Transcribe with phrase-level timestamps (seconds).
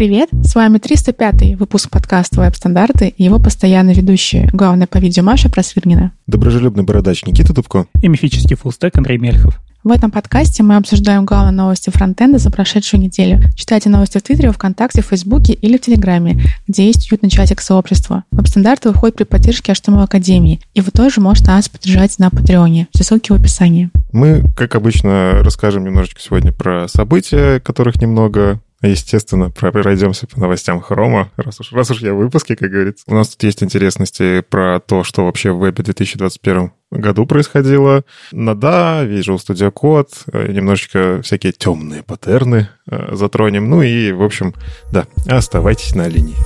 [0.00, 0.30] привет!
[0.42, 6.12] С вами 305-й выпуск подкаста «Веб-стандарты» и его постоянные ведущие, главная по видео Маша Просвирнина.
[6.26, 7.84] Доброжелюбный бородач Никита Дубко.
[8.00, 9.60] И мифический фуллстек Андрей Мельхов.
[9.84, 13.42] В этом подкасте мы обсуждаем главные новости фронтенда за прошедшую неделю.
[13.54, 18.24] Читайте новости в Твиттере, ВКонтакте, в Фейсбуке или в Телеграме, где есть уютный чатик сообщества.
[18.30, 22.88] Веб-стандарты выходят при поддержке HTML Академии, и вы тоже можете нас поддержать на Патреоне.
[22.94, 23.90] Все ссылки в описании.
[24.12, 31.30] Мы, как обычно, расскажем немножечко сегодня про события, которых немного, Естественно, пройдемся по новостям Хрома,
[31.36, 33.04] раз уж, раз уж я в выпуске, как говорится.
[33.06, 38.04] У нас тут есть интересности про то, что вообще в вебе 2021 году происходило.
[38.32, 43.68] Нада, Visual Studio Code, немножечко всякие темные паттерны э, затронем.
[43.68, 44.54] Ну и, в общем,
[44.90, 46.36] да, оставайтесь на линии.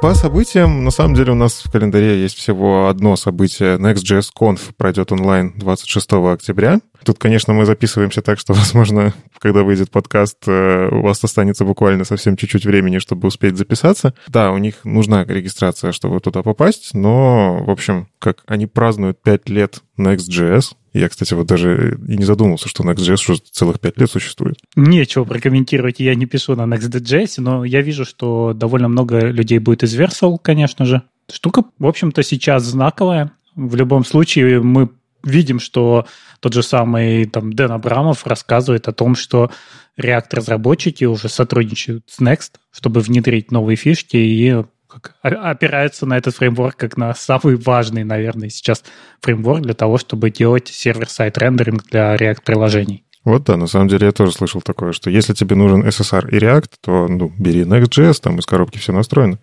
[0.00, 3.78] По событиям, на самом деле у нас в календаре есть всего одно событие.
[3.78, 6.78] Next.js Conf пройдет онлайн 26 октября.
[7.04, 12.04] Тут, конечно, мы записываемся так, что, возможно, когда выйдет подкаст, э, у вас останется буквально
[12.04, 14.14] совсем чуть-чуть времени, чтобы успеть записаться.
[14.28, 19.48] Да, у них нужна регистрация, чтобы туда попасть, но, в общем, как они празднуют 5
[19.48, 24.10] лет Next.js, я, кстати, вот даже и не задумывался, что Next.js уже целых пять лет
[24.10, 24.56] существует.
[24.74, 29.82] Нечего прокомментировать, я не пишу на Next.js, но я вижу, что довольно много людей будет
[29.82, 31.02] из Versal, конечно же.
[31.30, 33.32] Штука, в общем-то, сейчас знаковая.
[33.54, 34.90] В любом случае, мы
[35.22, 36.06] видим, что
[36.40, 39.50] тот же самый там, Дэн Абрамов рассказывает о том, что
[39.98, 46.76] React-разработчики уже сотрудничают с Next, чтобы внедрить новые фишки и как, опираются на этот фреймворк
[46.76, 48.84] как на самый важный, наверное, сейчас
[49.20, 53.04] фреймворк для того, чтобы делать сервер-сайт рендеринг для React-приложений.
[53.24, 56.38] Вот да, на самом деле я тоже слышал такое, что если тебе нужен SSR и
[56.38, 59.38] React, то ну, бери Next.js, там из коробки все настроено.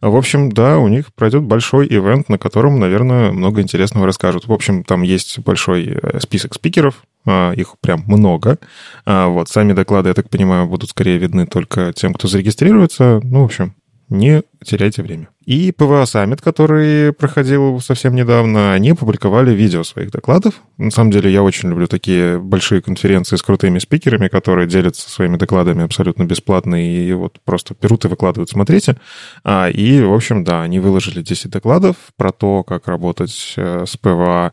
[0.00, 4.46] В общем, да, у них пройдет большой ивент, на котором, наверное, много интересного расскажут.
[4.46, 8.58] В общем, там есть большой э, список спикеров, а, их прям много.
[9.06, 13.20] А, вот, сами доклады, я так понимаю, будут скорее видны только тем, кто зарегистрируется.
[13.22, 13.74] Ну, в общем,
[14.14, 15.28] не теряйте время.
[15.44, 20.54] И PWA Summit, который проходил совсем недавно, они опубликовали видео своих докладов.
[20.78, 25.36] На самом деле, я очень люблю такие большие конференции с крутыми спикерами, которые делятся своими
[25.36, 28.96] докладами абсолютно бесплатно и вот просто берут и выкладывают, смотрите.
[29.44, 33.96] А, и, в общем, да, они выложили 10 докладов про то, как работать э, с
[34.04, 34.50] Э,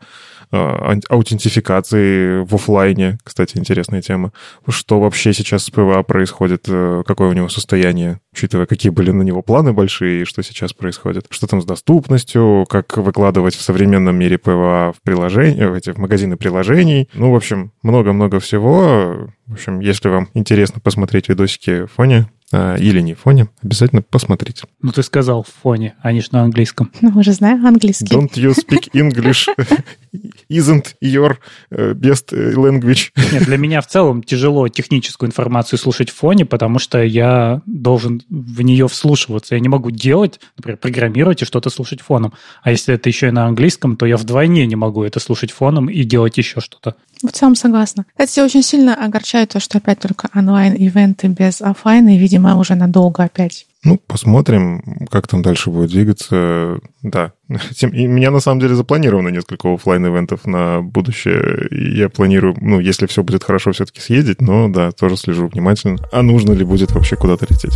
[0.51, 3.17] аутентификации в офлайне.
[3.23, 4.33] Кстати, интересная тема.
[4.67, 9.21] Что вообще сейчас с PWA происходит, э, какое у него состояние, учитывая, какие были на
[9.23, 11.25] него планы большие и что сейчас происходит.
[11.29, 15.97] Что там с доступностью, как выкладывать в современном мире PWA в приложение, в эти в
[15.97, 17.09] магазины приложений.
[17.13, 19.29] Ну, в общем, много-много всего.
[19.47, 24.65] В общем, если вам интересно посмотреть видосики в фоне, или не в фоне, обязательно посмотрите.
[24.81, 26.91] Ну, ты сказал в фоне, а не на английском.
[27.01, 28.13] Ну, уже знаю английский.
[28.13, 29.47] Don't you speak English?
[30.49, 31.37] Isn't your
[31.69, 33.11] э, best language?
[33.31, 38.21] Нет, для меня в целом тяжело техническую информацию слушать в фоне, потому что я должен
[38.29, 39.55] в нее вслушиваться.
[39.55, 42.33] Я не могу делать, например, программировать и что-то слушать фоном.
[42.61, 45.89] А если это еще и на английском, то я вдвойне не могу это слушать фоном
[45.89, 46.95] и делать еще что-то.
[47.23, 48.05] В целом согласна.
[48.11, 53.23] Кстати, очень сильно огорчает то, что опять только онлайн-ивенты без офлайна, и, видимо, уже надолго
[53.23, 53.65] опять.
[53.83, 56.79] Ну, посмотрим, как там дальше будет двигаться.
[57.01, 57.33] Да.
[57.81, 61.67] И у меня, на самом деле, запланировано несколько офлайн ивентов на будущее.
[61.71, 65.97] Я планирую, ну, если все будет хорошо, все-таки съездить, но, да, тоже слежу внимательно.
[66.11, 67.73] А нужно ли будет вообще куда-то лететь?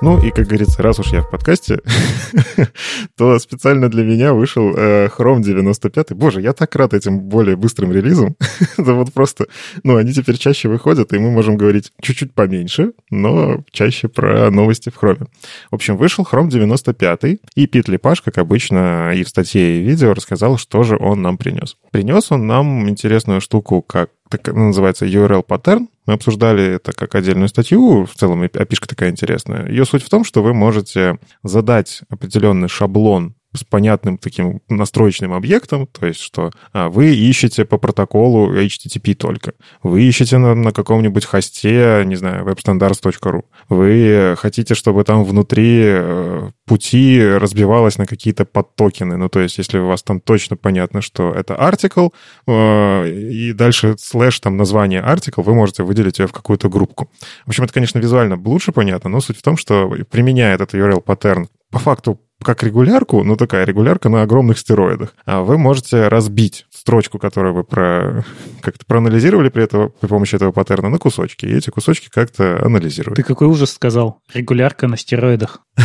[0.00, 1.80] Ну и, как говорится, раз уж я в подкасте,
[3.16, 6.12] то специально для меня вышел э, Chrome 95.
[6.12, 8.36] Боже, я так рад этим более быстрым релизом.
[8.78, 9.46] Это вот просто...
[9.82, 14.90] Ну, они теперь чаще выходят, и мы можем говорить чуть-чуть поменьше, но чаще про новости
[14.90, 15.26] в Chrome.
[15.70, 19.88] В общем, вышел Chrome 95, и Пит Липаш, как обычно, и в статье, и в
[19.88, 21.76] видео рассказал, что же он нам принес.
[21.90, 25.88] Принес он нам интересную штуку, как так называется URL паттерн.
[26.06, 29.68] Мы обсуждали это как отдельную статью, в целом опишка такая интересная.
[29.68, 35.86] Ее суть в том, что вы можете задать определенный шаблон с понятным таким настроечным объектом,
[35.86, 41.24] то есть что а, вы ищете по протоколу HTTP только, вы ищете на, на каком-нибудь
[41.24, 49.16] хосте, не знаю, webstandards.ru, вы хотите, чтобы там внутри э, пути разбивалось на какие-то подтокены,
[49.16, 52.12] ну то есть если у вас там точно понятно, что это article,
[52.46, 57.10] э, и дальше слэш там название article, вы можете выделить ее в какую-то группку.
[57.46, 61.48] В общем, это, конечно, визуально лучше понятно, но суть в том, что применяя этот URL-паттерн
[61.70, 67.18] по факту как регулярку, ну такая регулярка на огромных стероидах, а вы можете разбить строчку,
[67.18, 68.24] которую вы про,
[68.60, 73.16] как-то проанализировали при, этого, при помощи этого паттерна на кусочки, и эти кусочки как-то анализируют.
[73.16, 74.20] Ты какой ужас сказал?
[74.32, 75.60] Регулярка на стероидах.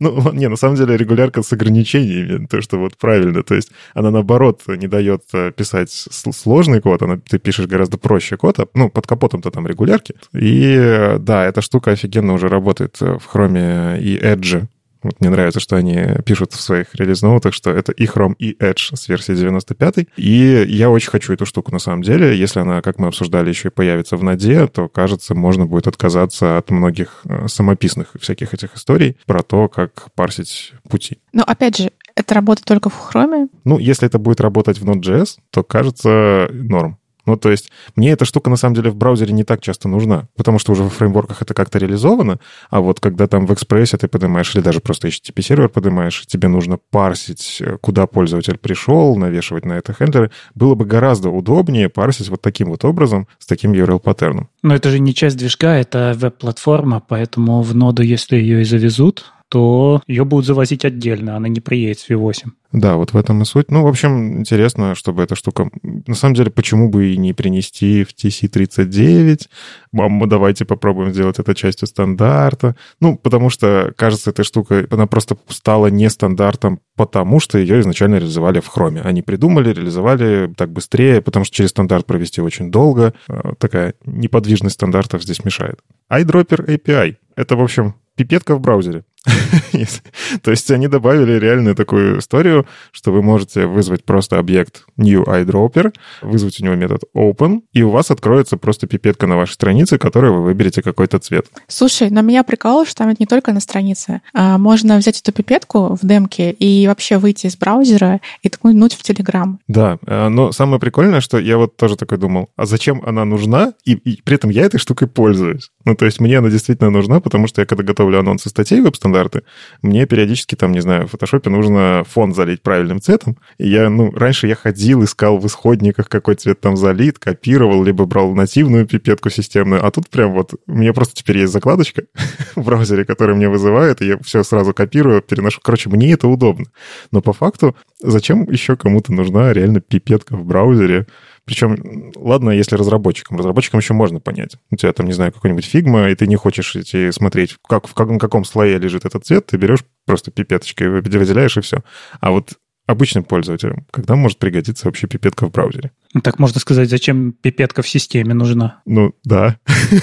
[0.00, 3.42] Ну, не, на самом деле регулярка с ограничениями, то, что вот правильно.
[3.42, 8.36] То есть она, наоборот, не дает э, писать сложный код, она, ты пишешь гораздо проще
[8.36, 10.14] код, а, ну, под капотом-то там регулярки.
[10.34, 14.66] И да, эта штука офигенно уже работает в Chrome и Edge.
[15.06, 18.96] Вот мне нравится, что они пишут в своих релиз-ноутах, что это и Chrome, и Edge
[18.96, 20.06] с версии 95.
[20.16, 22.36] И я очень хочу эту штуку на самом деле.
[22.36, 26.58] Если она, как мы обсуждали, еще и появится в ноде, то, кажется, можно будет отказаться
[26.58, 31.18] от многих э, самописных всяких этих историй про то, как парсить пути.
[31.32, 33.48] Но опять же, это работает только в Chrome?
[33.64, 36.98] Ну, если это будет работать в Node.js, то кажется норм.
[37.26, 40.28] Ну, то есть мне эта штука на самом деле в браузере не так часто нужна,
[40.36, 42.38] потому что уже в фреймворках это как-то реализовано,
[42.70, 46.78] а вот когда там в экспрессе ты поднимаешь или даже просто HTTP-сервер поднимаешь, тебе нужно
[46.90, 52.42] парсить, э, куда пользователь пришел, навешивать на это хендлеры, было бы гораздо удобнее парсить вот
[52.42, 54.48] таким вот образом, с таким URL-паттерном.
[54.62, 59.32] Но это же не часть движка, это веб-платформа, поэтому в ноду, если ее и завезут,
[59.48, 62.50] то ее будут завозить отдельно, она не приедет с V8.
[62.72, 63.70] Да, вот в этом и суть.
[63.70, 65.70] Ну, в общем, интересно, чтобы эта штука...
[65.82, 69.46] На самом деле, почему бы и не принести в TC39?
[69.92, 72.76] Мама, давайте попробуем сделать это частью стандарта.
[73.00, 78.60] Ну, потому что, кажется, эта штука, она просто стала нестандартом, потому что ее изначально реализовали
[78.60, 79.00] в хроме.
[79.00, 83.14] Они придумали, реализовали так быстрее, потому что через стандарт провести очень долго.
[83.28, 85.80] А, такая неподвижность стандартов здесь мешает.
[86.12, 87.16] iDropper API.
[87.36, 89.04] Это, в общем, пипетка в браузере.
[90.42, 95.92] То есть они добавили реальную такую историю, что вы можете вызвать просто объект new iDropper,
[96.22, 100.32] вызвать у него метод open, и у вас откроется просто пипетка на вашей странице, которой
[100.32, 101.46] вы выберете какой-то цвет.
[101.68, 104.22] Слушай, но меня прикалывает, что там это не только на странице.
[104.32, 109.08] А, можно взять эту пипетку в демке и вообще выйти из браузера и ткнуть в
[109.08, 109.56] Telegram.
[109.68, 113.74] Да, а, но самое прикольное, что я вот тоже такой думал, а зачем она нужна?
[113.84, 115.70] И, и при этом я этой штукой пользуюсь.
[115.84, 118.80] Ну, то есть мне она действительно нужна, потому что я когда готовлю анонсы статей
[119.16, 119.42] веб-стандарты,
[119.82, 123.36] мне периодически там, не знаю, в фотошопе нужно фон залить правильным цветом.
[123.58, 128.04] И я, ну, раньше я ходил, искал в исходниках, какой цвет там залит, копировал, либо
[128.04, 129.84] брал нативную пипетку системную.
[129.84, 132.04] А тут прям вот, у меня просто теперь есть закладочка
[132.56, 135.60] в браузере, которая мне вызывает, и я все сразу копирую, переношу.
[135.62, 136.66] Короче, мне это удобно.
[137.10, 141.06] Но по факту, зачем еще кому-то нужна реально пипетка в браузере,
[141.46, 143.38] причем, ладно, если разработчикам.
[143.38, 144.56] Разработчикам еще можно понять.
[144.72, 147.94] У тебя там, не знаю, какой-нибудь Figma, и ты не хочешь идти смотреть, как, в
[147.94, 151.84] как, на каком слое лежит этот цвет, ты берешь просто пипеточкой, выделяешь и все.
[152.20, 152.54] А вот
[152.86, 155.90] обычным пользователям, когда может пригодиться вообще пипетка в браузере?
[156.14, 158.80] Ну, так можно сказать, зачем пипетка в системе нужна?
[158.86, 159.58] Ну, да.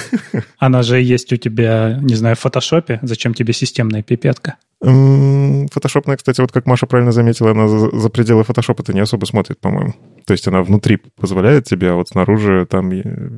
[0.57, 3.00] Она же есть у тебя, не знаю, в фотошопе.
[3.01, 4.57] Зачем тебе системная пипетка?
[4.81, 9.59] Фотошопная, кстати, вот как Маша правильно заметила, она за, за пределы фотошопа-то не особо смотрит,
[9.62, 9.94] по-моему.
[10.25, 12.91] То есть она внутри позволяет тебе, а вот снаружи там,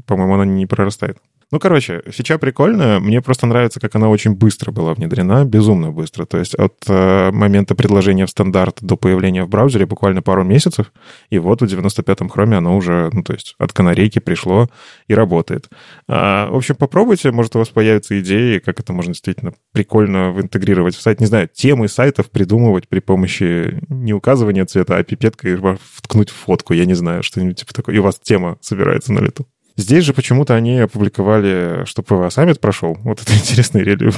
[0.07, 1.19] по-моему, она не прорастает.
[1.51, 3.00] Ну, короче, фича прикольная.
[3.00, 6.25] Мне просто нравится, как она очень быстро была внедрена, безумно быстро.
[6.25, 10.92] То есть от э, момента предложения в стандарт до появления в браузере буквально пару месяцев.
[11.30, 14.68] И вот в 95-м хроме оно уже, ну, то есть от канарейки пришло
[15.07, 15.69] и работает.
[16.07, 20.95] А, в общем, попробуйте, может, у вас появятся идеи, как это можно действительно прикольно интегрировать
[20.95, 21.19] в сайт.
[21.19, 26.74] Не знаю, темы сайтов придумывать при помощи не указывания цвета, а пипеткой вткнуть в фотку,
[26.74, 27.95] я не знаю, что-нибудь типа такое.
[27.95, 29.48] И у вас тема собирается на лету.
[29.77, 32.98] Здесь же почему-то они опубликовали, что PWA Summit прошел.
[33.04, 34.10] Вот это интересные рели...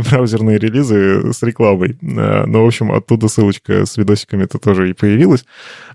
[0.10, 1.98] браузерные релизы с рекламой.
[2.02, 5.44] А, ну, в общем, оттуда ссылочка с видосиками-то тоже и появилась.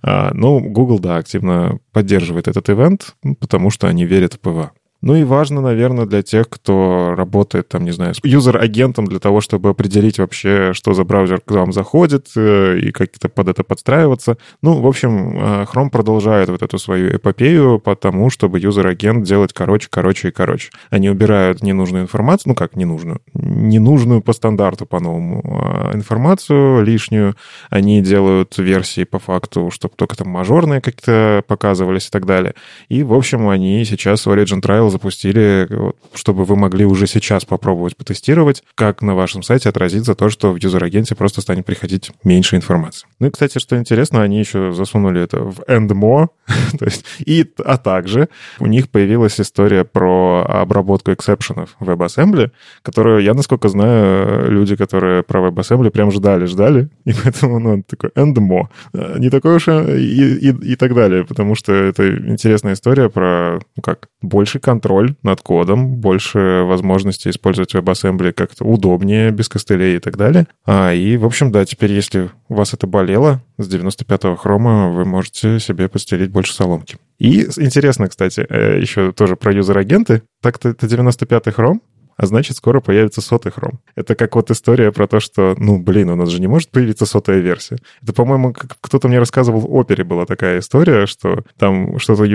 [0.01, 4.71] А, но Google, да, активно поддерживает этот ивент, потому что они верят в PWA.
[5.01, 9.41] Ну и важно, наверное, для тех, кто работает, там, не знаю, с user-агентом для того,
[9.41, 14.37] чтобы определить вообще, что за браузер к вам заходит э, и как-то под это подстраиваться.
[14.63, 19.53] Ну, в общем, э, Chrome продолжает вот эту свою эпопею потому, чтобы user agent делать
[19.53, 20.71] короче, короче и короче.
[20.89, 27.35] Они убирают ненужную информацию, ну как ненужную, ненужную по стандарту по-новому а информацию лишнюю.
[27.69, 32.55] Они делают версии по факту, чтобы только там мажорные как-то показывались и так далее.
[32.89, 35.67] И, в общем, они сейчас в Origin Trial Trail запустили,
[36.13, 40.57] чтобы вы могли уже сейчас попробовать потестировать, как на вашем сайте отразится то, что в
[40.57, 43.07] юзер-агенте просто станет приходить меньше информации.
[43.19, 46.27] Ну и, кстати, что интересно, они еще засунули это в End More,
[46.79, 48.29] то есть, и, а также
[48.59, 52.51] у них появилась история про обработку эксепшенов в WebAssembly,
[52.81, 58.09] которую, я, насколько знаю, люди, которые про WebAssembly прям ждали, ждали, и поэтому ну, такой
[58.11, 58.67] End More.
[58.93, 63.59] Э, не такой уж и, и, и так далее, потому что это интересная история про,
[63.75, 69.97] ну как, больший контент контроль над кодом, больше возможности использовать WebAssembly как-то удобнее, без костылей
[69.97, 70.45] и так далее.
[70.65, 75.03] А, и, в общем, да, теперь, если у вас это болело, с 95-го хрома вы
[75.05, 76.97] можете себе постелить больше соломки.
[77.17, 80.21] И интересно, кстати, э, еще тоже про юзер-агенты.
[80.41, 81.81] Так-то это 95-й хром,
[82.17, 83.79] а значит, скоро появится сотый хром.
[83.95, 87.05] Это как вот история про то, что, ну, блин, у нас же не может появиться
[87.05, 87.77] сотая версия.
[88.01, 92.25] Это, по-моему, кто-то мне рассказывал, в опере была такая история, что там что-то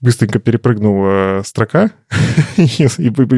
[0.00, 1.90] быстренько перепрыгнула строка,
[2.56, 2.88] и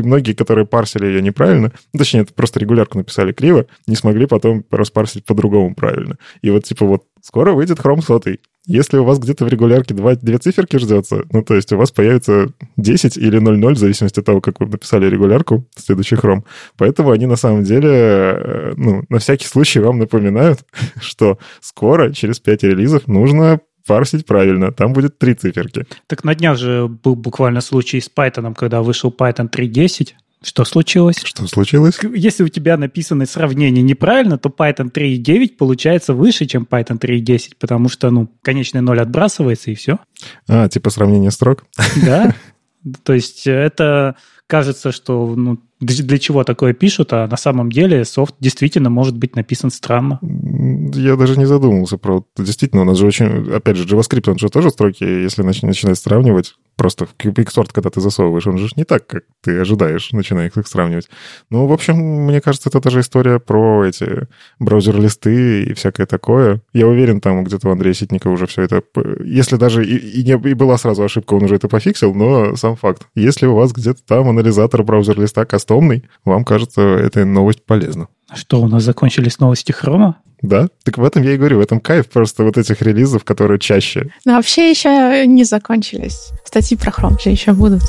[0.03, 4.65] многие, которые парсили ее неправильно, ну, точнее, это просто регулярку написали криво, не смогли потом
[4.71, 6.19] распарсить по-другому правильно.
[6.43, 8.41] И вот, типа, вот скоро выйдет хром сотый.
[8.67, 11.91] Если у вас где-то в регулярке два, две циферки ждется, ну, то есть у вас
[11.91, 16.45] появится 10 или 00, в зависимости от того, как вы написали регулярку, следующий хром.
[16.79, 20.61] Поэтому они на самом деле, э, ну, на всякий случай вам напоминают,
[21.01, 24.73] что скоро, через 5 релизов, нужно парсить правильно.
[24.73, 25.87] Там будет три циферки.
[26.07, 30.13] Так на днях же был буквально случай с Python, когда вышел Python 3.10,
[30.45, 31.17] что случилось?
[31.25, 31.99] Что случилось?
[32.15, 37.89] Если у тебя написаны сравнения неправильно, то Python 3.9 получается выше, чем Python 3.10, потому
[37.89, 39.99] что, ну, конечный ноль отбрасывается, и все.
[40.47, 41.65] А, типа сравнение строк?
[42.05, 42.35] Да.
[43.03, 48.35] То есть это кажется, что ну, для чего такое пишут, а на самом деле софт
[48.41, 50.19] действительно может быть написан странно.
[50.23, 52.25] Я даже не задумывался про...
[52.37, 53.53] Действительно, у нас же очень...
[53.55, 58.01] Опять же, JavaScript, он же тоже строки, если начинать сравнивать, просто в Quicksort, когда ты
[58.01, 61.09] засовываешь, он же не так, как ты ожидаешь, начиная их сравнивать.
[61.51, 64.27] Ну, в общем, мне кажется, это даже история про эти
[64.59, 66.63] браузер-листы и всякое такое.
[66.73, 68.83] Я уверен, там где-то у Андрея Ситника уже все это...
[69.25, 72.77] Если даже и, и, не, и была сразу ошибка, он уже это пофиксил, но сам
[72.77, 73.07] факт.
[73.15, 78.09] Если у вас где-то там анализатор браузер-листа кастомный, вам кажется, эта новость полезна.
[78.33, 80.17] Что, у нас закончились новости Хрома?
[80.43, 83.59] Да, так в этом я и говорю, в этом кайф просто вот этих релизов, которые
[83.59, 84.11] чаще.
[84.25, 86.33] Но вообще еще не закончились.
[86.45, 87.83] Статьи про хром же еще будут.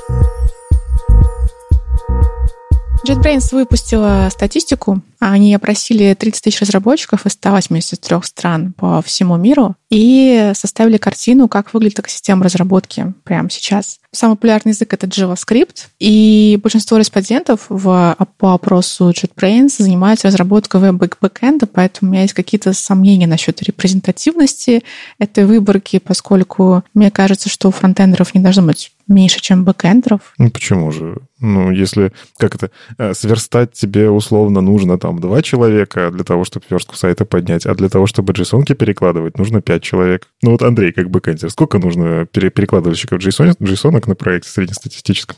[3.05, 5.01] JetBrains выпустила статистику.
[5.19, 11.73] Они опросили 30 тысяч разработчиков из 183 стран по всему миру и составили картину, как
[11.73, 13.99] выглядит экосистема разработки прямо сейчас.
[14.11, 21.67] Самый популярный язык— это JavaScript, и большинство респондентов в, по опросу JetBrains занимаются разработкой веб-бэкэнда,
[21.67, 24.83] поэтому у меня есть какие-то сомнения насчет репрезентативности
[25.19, 30.33] этой выборки, поскольку мне кажется, что у фронтендеров не должно быть меньше, чем бэкэндеров.
[30.37, 31.17] Ну, почему же?
[31.39, 36.65] Ну, если, как это, э, сверстать тебе условно нужно там два человека для того, чтобы
[36.69, 40.27] верстку сайта поднять, а для того, чтобы JSON перекладывать, нужно пять человек.
[40.41, 45.37] Ну, вот Андрей, как бэкэндер, сколько нужно перекладывальщиков JSON, JSON на проекте среднестатистическом?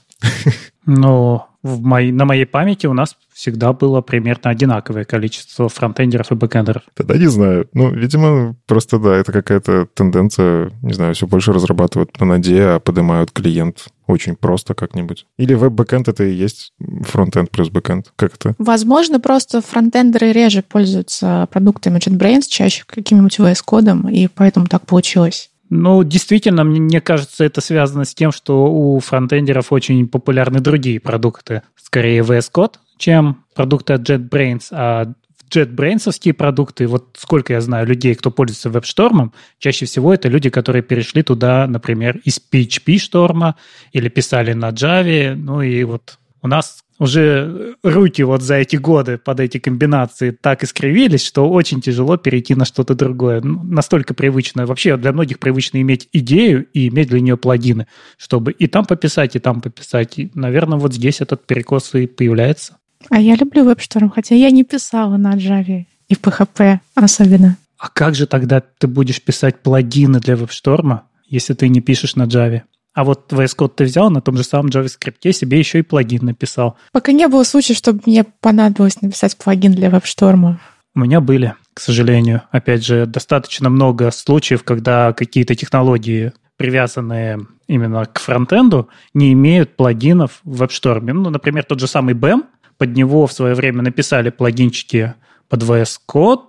[0.86, 6.36] Ну, в моей, на моей памяти у нас всегда было примерно одинаковое количество фронтендеров и
[6.36, 6.84] бэкэндеров.
[6.96, 7.68] Тогда не знаю.
[7.74, 12.80] Ну, видимо, просто да, это какая-то тенденция, не знаю, все больше разрабатывают на ноде, а
[12.80, 15.26] поднимают клиент очень просто как-нибудь.
[15.38, 16.72] Или веб-бэкэнд это и есть
[17.02, 18.14] фронтенд плюс бэкэнд.
[18.16, 18.56] Как это?
[18.58, 25.52] Возможно, просто фронтендеры реже пользуются продуктами JetBrains, чаще каким-нибудь VS Code'ом, и поэтому так получилось.
[25.70, 31.64] Ну, действительно, мне, кажется, это связано с тем, что у фронтендеров очень популярны другие продукты.
[31.76, 35.14] Скорее VS Code, чем продукты от JetBrains, а
[35.50, 40.84] JetBrains продукты, вот сколько я знаю людей, кто пользуется WebStorm, чаще всего это люди, которые
[40.84, 43.56] перешли туда, например, из PHP шторма
[43.92, 49.18] или писали на Java, ну и вот у нас уже руки вот за эти годы
[49.18, 53.42] под эти комбинации так искривились, что очень тяжело перейти на что-то другое.
[53.42, 54.66] Ну, настолько привычно.
[54.66, 57.88] Вообще для многих привычно иметь идею и иметь для нее плагины,
[58.18, 60.18] чтобы и там пописать, и там пописать.
[60.18, 62.78] И, наверное, вот здесь этот перекос и появляется.
[63.10, 67.58] А я люблю WebStorm, хотя я не писала на Java и PHP особенно.
[67.78, 72.24] А как же тогда ты будешь писать плагины для WebStorm, если ты не пишешь на
[72.24, 72.64] Java?
[72.98, 76.26] А вот VS Code ты взял на том же самом JavaScript, себе еще и плагин
[76.26, 76.78] написал.
[76.92, 80.56] Пока не было случая, чтобы мне понадобилось написать плагин для WebStorm.
[80.96, 82.42] У меня были, к сожалению.
[82.50, 90.40] Опять же, достаточно много случаев, когда какие-то технологии, привязанные именно к фронтенду, не имеют плагинов
[90.44, 91.02] в WebStorm.
[91.14, 92.46] Ну, например, тот же самый BEM,
[92.80, 95.14] под него в свое время написали плагинчики
[95.50, 96.46] под VS Code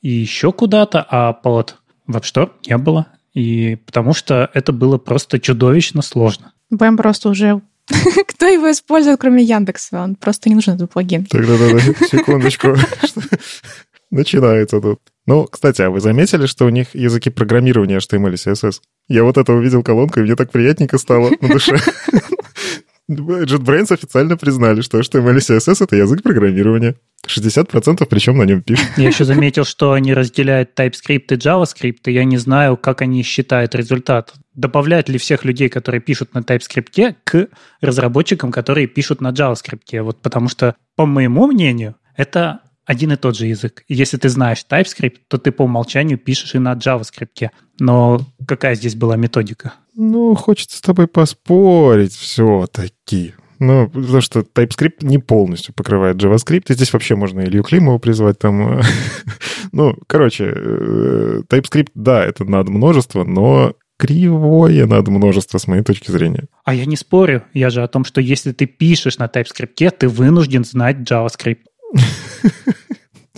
[0.00, 1.76] и еще куда-то, а под
[2.08, 3.06] WebStorm не было.
[3.34, 6.52] И потому что это было просто чудовищно сложно.
[6.70, 7.60] БМ просто уже
[8.28, 10.02] кто его использует, кроме Яндекса?
[10.02, 11.26] Он просто не нужен этот плагин.
[11.26, 12.76] Так-да-да, секундочку.
[14.10, 15.00] Начинается тут.
[15.26, 18.80] Ну, кстати, а вы заметили, что у них языки программирования HTML и CSS?
[19.08, 21.76] Я вот это увидел колонку, и мне так приятненько стало на душе.
[23.10, 26.94] JetBrains официально признали, что HTML и CSS— это язык программирования.
[27.26, 28.86] 60% причем на нем пишут.
[28.96, 33.22] Я еще заметил, что они разделяют TypeScript и JavaScript, и я не знаю, как они
[33.22, 34.34] считают результат.
[34.54, 37.48] Добавляют ли всех людей, которые пишут на TypeScript, к
[37.80, 40.02] разработчикам, которые пишут на JavaScript?
[40.02, 43.84] Вот потому что, по моему мнению, это один и тот же язык.
[43.88, 47.50] Если ты знаешь TypeScript, то ты по умолчанию пишешь и на JavaScript.
[47.78, 49.74] Но какая здесь была методика?
[49.94, 53.34] Ну, хочется с тобой поспорить все-таки.
[53.58, 58.38] Ну, потому что TypeScript не полностью покрывает JavaScript, и здесь вообще можно Илью Климова призвать
[58.38, 58.80] там.
[59.72, 66.10] ну, короче, э, TypeScript, да, это надо множество, но кривое надо множество с моей точки
[66.10, 66.46] зрения.
[66.64, 67.42] А я не спорю.
[67.52, 71.58] Я же о том, что если ты пишешь на TypeScript, ты вынужден знать JavaScript.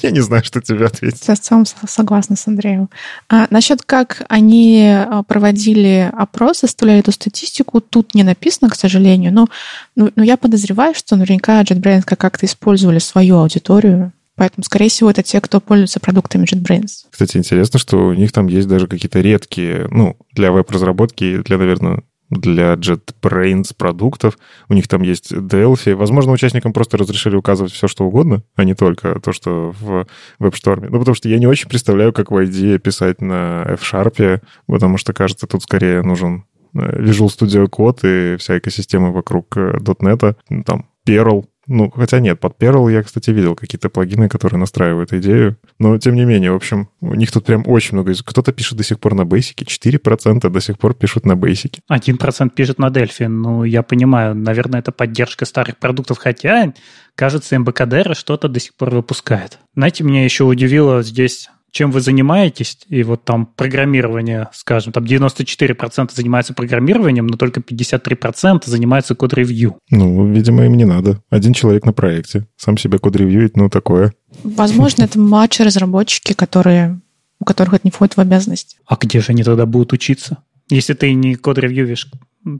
[0.00, 1.26] Я не знаю, что тебе ответить.
[1.28, 2.88] Я в целом согласна с Андреем.
[3.28, 9.32] А насчет как они а, проводили опрос, составляли эту статистику, тут не написано, к сожалению,
[9.32, 9.48] но,
[9.94, 15.22] но, но я подозреваю, что наверняка JetBrains как-то использовали свою аудиторию, Поэтому, скорее всего, это
[15.22, 17.04] те, кто пользуется продуктами JetBrains.
[17.10, 22.02] Кстати, интересно, что у них там есть даже какие-то редкие, ну, для веб-разработки, для, наверное,
[22.32, 24.38] для JetBrains продуктов.
[24.68, 25.94] У них там есть Delphi.
[25.94, 30.06] Возможно, участникам просто разрешили указывать все, что угодно, а не только то, что в
[30.40, 30.88] WebStorm.
[30.90, 35.12] Ну, потому что я не очень представляю, как в IDE писать на F-Sharp, потому что,
[35.12, 40.36] кажется, тут скорее нужен э, Visual Studio Code и вся экосистема вокруг э, .NET.
[40.64, 45.56] Там Perl, ну, хотя нет, под Perl я, кстати, видел какие-то плагины, которые настраивают идею.
[45.78, 48.12] Но, тем не менее, в общем, у них тут прям очень много.
[48.24, 51.78] Кто-то пишет до сих пор на Basic, 4% до сих пор пишут на Basic.
[51.90, 53.28] 1% пишет на Delphi.
[53.28, 56.72] Ну, я понимаю, наверное, это поддержка старых продуктов, хотя,
[57.14, 59.58] кажется, МБКДР что-то до сих пор выпускает.
[59.76, 66.10] Знаете, меня еще удивило здесь чем вы занимаетесь, и вот там программирование, скажем, там 94%
[66.14, 69.78] занимается программированием, но только 53% занимается код-ревью.
[69.90, 71.22] Ну, видимо, им не надо.
[71.30, 72.46] Один человек на проекте.
[72.56, 74.12] Сам себя код-ревьюет, ну, такое.
[74.44, 77.00] Возможно, это младшие разработчики, которые,
[77.40, 78.76] у которых это не входит в обязанности.
[78.86, 80.38] А где же они тогда будут учиться?
[80.68, 82.10] Если ты не код-ревьюешь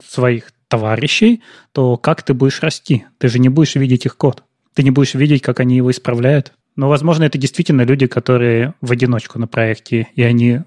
[0.09, 3.05] своих товарищей, то как ты будешь расти?
[3.19, 4.43] Ты же не будешь видеть их код.
[4.73, 6.53] Ты не будешь видеть, как они его исправляют.
[6.75, 10.61] Но, возможно, это действительно люди, которые в одиночку на проекте, и они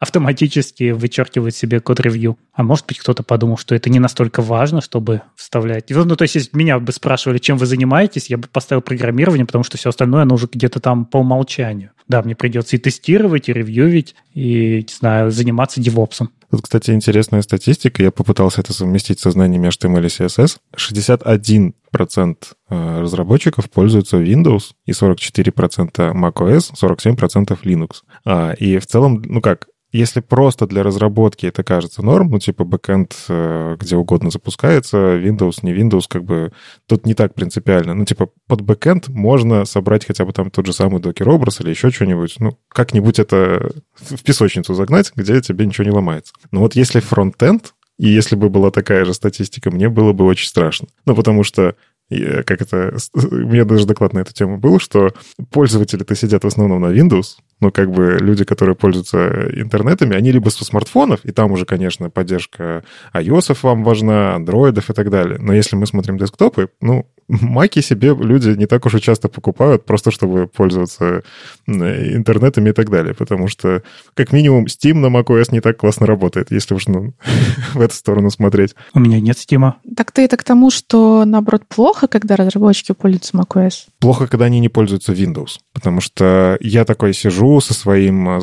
[0.00, 2.38] автоматически вычеркивают себе код-ревью.
[2.54, 5.90] А может быть, кто-то подумал, что это не настолько важно, чтобы вставлять.
[5.90, 9.62] Ну, то есть, если меня бы спрашивали, чем вы занимаетесь, я бы поставил программирование, потому
[9.62, 11.90] что все остальное, оно уже где-то там по умолчанию.
[12.08, 16.30] Да, мне придется и тестировать, и ревьювить, и, не знаю, заниматься девопсом.
[16.50, 18.02] Тут, кстати, интересная статистика.
[18.02, 20.56] Я попытался это совместить со знаниями HTML и CSS.
[20.76, 22.36] 61%
[22.70, 27.90] э, разработчиков пользуются Windows и 44% macOS, 47% Linux.
[28.24, 32.64] А, и в целом, ну как, если просто для разработки это кажется норм, ну, типа
[32.64, 36.52] бэкэнд э, где угодно запускается, Windows, не Windows, как бы
[36.86, 37.94] тут не так принципиально.
[37.94, 41.90] Ну, типа под бэкэнд можно собрать хотя бы там тот же самый докер-образ или еще
[41.90, 42.36] что-нибудь.
[42.38, 46.34] Ну, как-нибудь это в песочницу загнать, где тебе ничего не ломается.
[46.52, 50.48] Но вот если фронтенд, и если бы была такая же статистика, мне было бы очень
[50.48, 50.88] страшно.
[51.04, 51.74] Ну, потому что
[52.10, 52.96] и как это...
[53.14, 55.14] У меня даже доклад на эту тему был, что
[55.50, 60.48] пользователи-то сидят в основном на Windows, но как бы люди, которые пользуются интернетами, они либо
[60.48, 65.38] со смартфонов, и там уже, конечно, поддержка iOS вам важна, андроидов и так далее.
[65.38, 69.84] Но если мы смотрим десктопы, ну, маки себе люди не так уж и часто покупают,
[69.84, 71.22] просто чтобы пользоваться
[71.66, 73.82] интернетами и так далее, потому что,
[74.14, 77.14] как минимум, Steam на macOS не так классно работает, если уж ну,
[77.74, 78.74] в эту сторону смотреть.
[78.94, 79.72] У меня нет Steam.
[79.96, 83.86] Так ты это к тому, что, наоборот, плохо, когда разработчики пользуются macOS?
[83.98, 88.40] Плохо, когда они не пользуются Windows, потому что я такой сижу со своим э,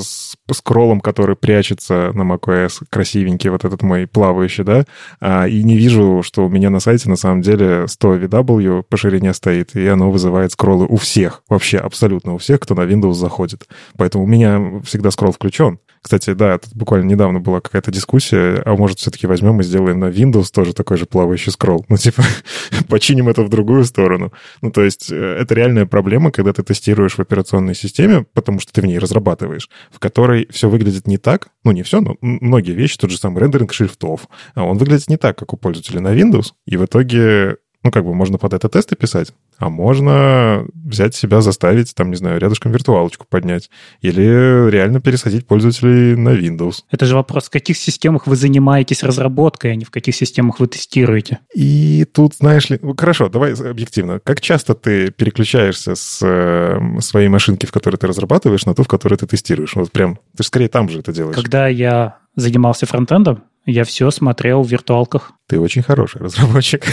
[0.52, 4.86] скроллом, который прячется на macOS, красивенький вот этот мой плавающий, да,
[5.22, 8.98] а, и не вижу, что у меня на сайте на самом деле 100 VW по
[8.98, 13.14] ширине стоит, и оно вызывает скроллы у всех, вообще абсолютно у всех, кто на Windows
[13.14, 13.68] заходит.
[13.98, 15.80] Поэтому у меня всегда скролл включен.
[16.08, 20.06] Кстати, да, тут буквально недавно была какая-то дискуссия, а может, все-таки возьмем и сделаем на
[20.06, 21.86] Windows тоже такой же плавающий скролл.
[21.90, 22.24] Ну, типа,
[22.88, 24.32] починим это в другую сторону.
[24.62, 28.72] Ну, то есть, э, это реальная проблема, когда ты тестируешь в операционной системе, потому что
[28.72, 32.72] ты в ней разрабатываешь, в которой все выглядит не так, ну, не все, но многие
[32.72, 36.16] вещи, тот же самый рендеринг шрифтов, а он выглядит не так, как у пользователя на
[36.16, 41.16] Windows, и в итоге ну, как бы можно под это тесты писать, а можно взять
[41.16, 43.70] себя, заставить, там, не знаю, рядышком виртуалочку поднять.
[44.02, 46.84] Или реально пересадить пользователей на Windows.
[46.92, 50.68] Это же вопрос, в каких системах вы занимаетесь разработкой, а не в каких системах вы
[50.68, 51.40] тестируете.
[51.56, 52.80] И тут, знаешь ли...
[52.82, 54.20] Ну, хорошо, давай объективно.
[54.20, 58.88] Как часто ты переключаешься с э, своей машинки, в которой ты разрабатываешь, на ту, в
[58.88, 59.76] которой ты тестируешь?
[59.76, 61.36] Вот прям, ты же скорее там же это делаешь.
[61.36, 65.34] Когда я занимался фронтендом, я все смотрел в виртуалках.
[65.48, 66.86] Ты очень хороший разработчик.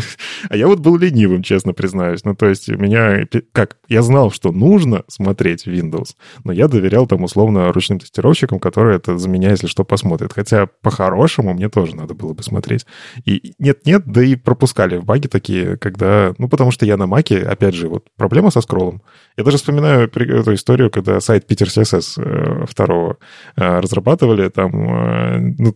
[0.50, 2.24] а я вот был ленивым, честно признаюсь.
[2.24, 3.26] Ну, то есть меня...
[3.52, 3.78] Как?
[3.88, 9.16] Я знал, что нужно смотреть Windows, но я доверял там условно ручным тестировщикам, которые это
[9.16, 10.34] за меня, если что, посмотрят.
[10.34, 12.86] Хотя по-хорошему мне тоже надо было бы смотреть.
[13.24, 16.34] И нет-нет, да и пропускали в баги такие, когда...
[16.36, 19.02] Ну, потому что я на Маке, опять же, вот проблема со скроллом.
[19.38, 23.16] Я даже вспоминаю эту историю, когда сайт Питер CSS э, второго
[23.56, 25.74] э, разрабатывали, там э, ну,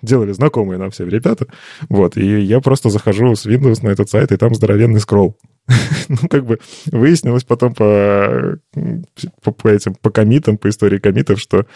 [0.00, 1.46] делали знакомые нам всем ребята,
[1.88, 5.38] вот, и я просто захожу с Windows на этот сайт, и там здоровенный скролл.
[6.08, 8.58] ну, как бы выяснилось потом по,
[9.42, 11.66] по, по этим, по комитам, по истории комитов, что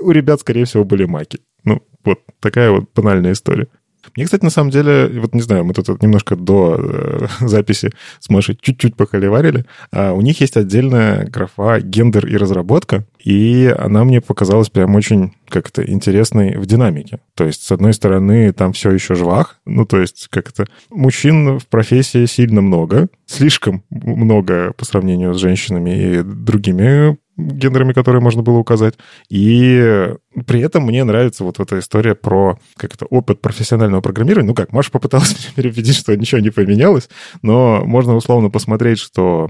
[0.00, 1.40] у ребят, скорее всего, были маки.
[1.64, 3.68] Ну, вот такая вот банальная история.
[4.16, 8.28] Мне, кстати, на самом деле, вот не знаю, мы тут немножко до э, записи с
[8.28, 9.64] Машей чуть-чуть похоливарили.
[9.92, 15.32] А у них есть отдельная графа «Гендер и разработка», и она мне показалась прям очень
[15.48, 17.20] как-то интересной в динамике.
[17.34, 21.66] То есть, с одной стороны, там все еще жвах, ну, то есть, как-то мужчин в
[21.66, 28.58] профессии сильно много, слишком много по сравнению с женщинами и другими гендерами, которые можно было
[28.58, 28.94] указать.
[29.28, 30.14] И
[30.46, 34.48] при этом мне нравится вот эта история про как это, опыт профессионального программирования.
[34.48, 37.08] Ну как, Маша попыталась меня переубедить, что ничего не поменялось,
[37.42, 39.48] но можно условно посмотреть, что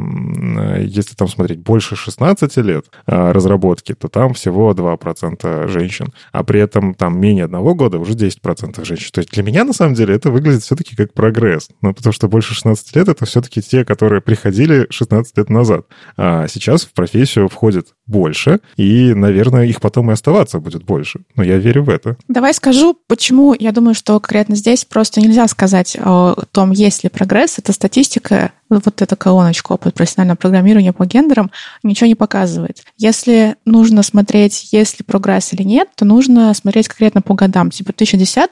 [0.79, 6.61] если там смотреть больше 16 лет а, разработки, то там всего 2% женщин, а при
[6.61, 9.11] этом там менее одного года уже 10% женщин.
[9.13, 11.69] То есть для меня, на самом деле, это выглядит все-таки как прогресс.
[11.81, 15.87] Ну, потому что больше 16 лет— это все-таки те, которые приходили 16 лет назад.
[16.17, 21.21] А сейчас в профессию входит больше, и, наверное, их потом и оставаться будет больше.
[21.35, 22.17] Но я верю в это.
[22.29, 27.11] Давай скажу, почему я думаю, что конкретно здесь просто нельзя сказать о том, есть ли
[27.11, 27.59] прогресс.
[27.59, 28.53] Это статистика
[28.85, 31.51] вот эта колоночка опыт профессионального программирования по гендерам
[31.83, 32.83] ничего не показывает.
[32.97, 37.71] Если нужно смотреть, есть ли прогресс или нет, то нужно смотреть конкретно по годам.
[37.71, 38.51] Типа в 2010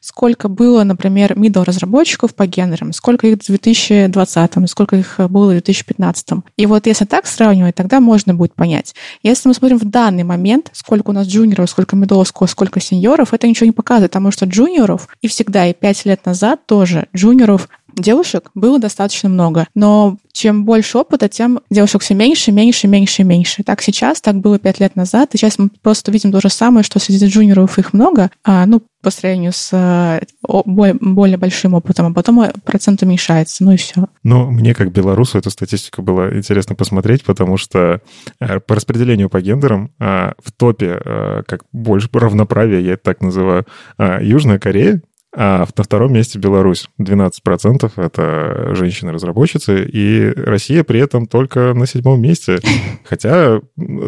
[0.00, 5.52] сколько было, например, middle разработчиков по гендерам, сколько их в 2020, сколько их было в
[5.52, 6.28] 2015.
[6.56, 8.94] И вот если так сравнивать, тогда можно будет понять.
[9.22, 13.46] Если мы смотрим в данный момент, сколько у нас джуниоров, сколько мидовского, сколько сеньоров, это
[13.46, 18.50] ничего не показывает, потому что джуниоров и всегда, и пять лет назад тоже джуниоров девушек
[18.54, 19.66] было достаточно много.
[19.74, 23.62] Но чем больше опыта, тем девушек все меньше, меньше, меньше, меньше.
[23.62, 25.34] Так сейчас, так было пять лет назад.
[25.34, 28.82] И сейчас мы просто видим то же самое, что среди джуниоров их много, а, ну,
[29.02, 34.06] по сравнению с более, большим опытом, а потом процент уменьшается, ну и все.
[34.22, 38.00] Ну, мне как белорусу эту статистику было интересно посмотреть, потому что
[38.40, 43.20] э, по распределению по гендерам а, в топе, э, как больше равноправия, я это так
[43.22, 43.66] называю,
[43.98, 45.02] Южная Корея,
[45.34, 46.88] а на втором месте Беларусь.
[47.00, 49.88] 12% это женщины-разработчицы.
[49.90, 52.60] И Россия при этом только на седьмом месте.
[53.04, 53.60] Хотя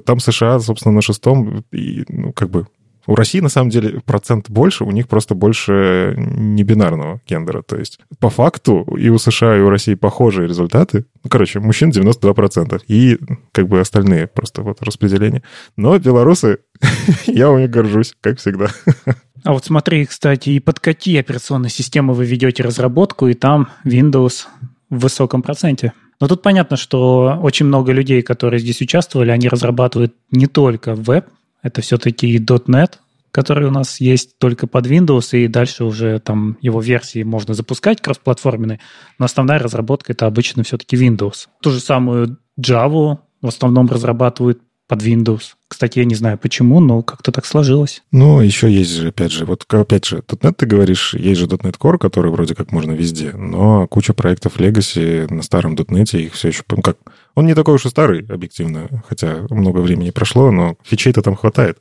[0.04, 1.64] там США, собственно, на шестом.
[1.72, 2.66] И, ну, как бы
[3.06, 7.62] у России, на самом деле, процент больше, у них просто больше небинарного гендера.
[7.62, 11.04] То есть, по факту, и у США, и у России похожие результаты.
[11.22, 13.18] Ну, короче, мужчин 92%, и
[13.52, 15.42] как бы остальные просто вот распределение.
[15.76, 16.58] Но белорусы,
[17.26, 18.68] я у них горжусь, как всегда.
[19.44, 24.46] А вот смотри, кстати, и под какие операционные системы вы ведете разработку, и там Windows
[24.88, 25.92] в высоком проценте.
[26.18, 31.26] Но тут понятно, что очень много людей, которые здесь участвовали, они разрабатывают не только веб,
[31.62, 32.94] это все-таки и .NET,
[33.30, 38.00] который у нас есть только под Windows, и дальше уже там его версии можно запускать
[38.00, 38.80] кроссплатформенные,
[39.18, 41.48] но основная разработка это обычно все-таки Windows.
[41.60, 45.54] Ту же самую Java в основном разрабатывают под Windows.
[45.74, 48.04] Кстати, я не знаю почему, но как-то так сложилось.
[48.12, 51.76] Ну, еще есть же, опять же, вот опять же, .NET ты говоришь, есть же .NET
[51.80, 56.48] Core, который вроде как можно везде, но куча проектов Legacy на старом .NET, их все
[56.48, 56.96] еще, как,
[57.34, 61.78] он не такой уж и старый, объективно, хотя много времени прошло, но фичей-то там хватает.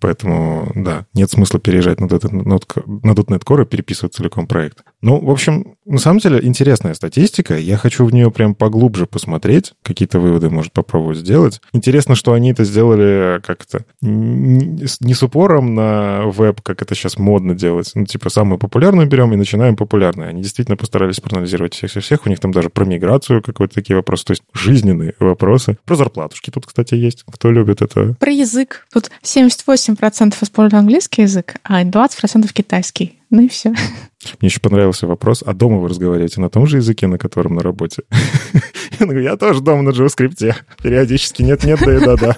[0.00, 4.82] Поэтому, да, нет смысла переезжать на .NET Core и переписывать целиком проект.
[5.02, 7.56] Ну, в общем, на самом деле интересная статистика.
[7.56, 11.60] Я хочу в нее прям поглубже посмотреть, какие-то выводы, может, попробовать сделать.
[11.72, 17.54] Интересно, что они это сделали как-то не с упором на веб, как это сейчас модно
[17.54, 17.92] делать.
[17.94, 20.30] Ну, типа, самую популярную берем и начинаем популярную.
[20.30, 22.26] Они действительно постарались проанализировать всех-всех.
[22.26, 24.24] У них там даже про миграцию какой-то такие вопросы.
[24.24, 25.78] То есть жизненные вопросы.
[25.84, 27.24] Про зарплатушки тут, кстати, есть.
[27.30, 28.14] Кто любит это?
[28.18, 28.86] Про язык.
[28.92, 33.18] Тут 78 8% используют английский язык, а 20% китайский.
[33.30, 33.70] Ну и все.
[33.70, 37.62] Мне еще понравился вопрос, а дома вы разговариваете на том же языке, на котором на
[37.62, 38.02] работе?
[38.98, 40.54] Я говорю, я тоже дома на JavaScript.
[40.82, 42.36] Периодически нет-нет, да и да-да.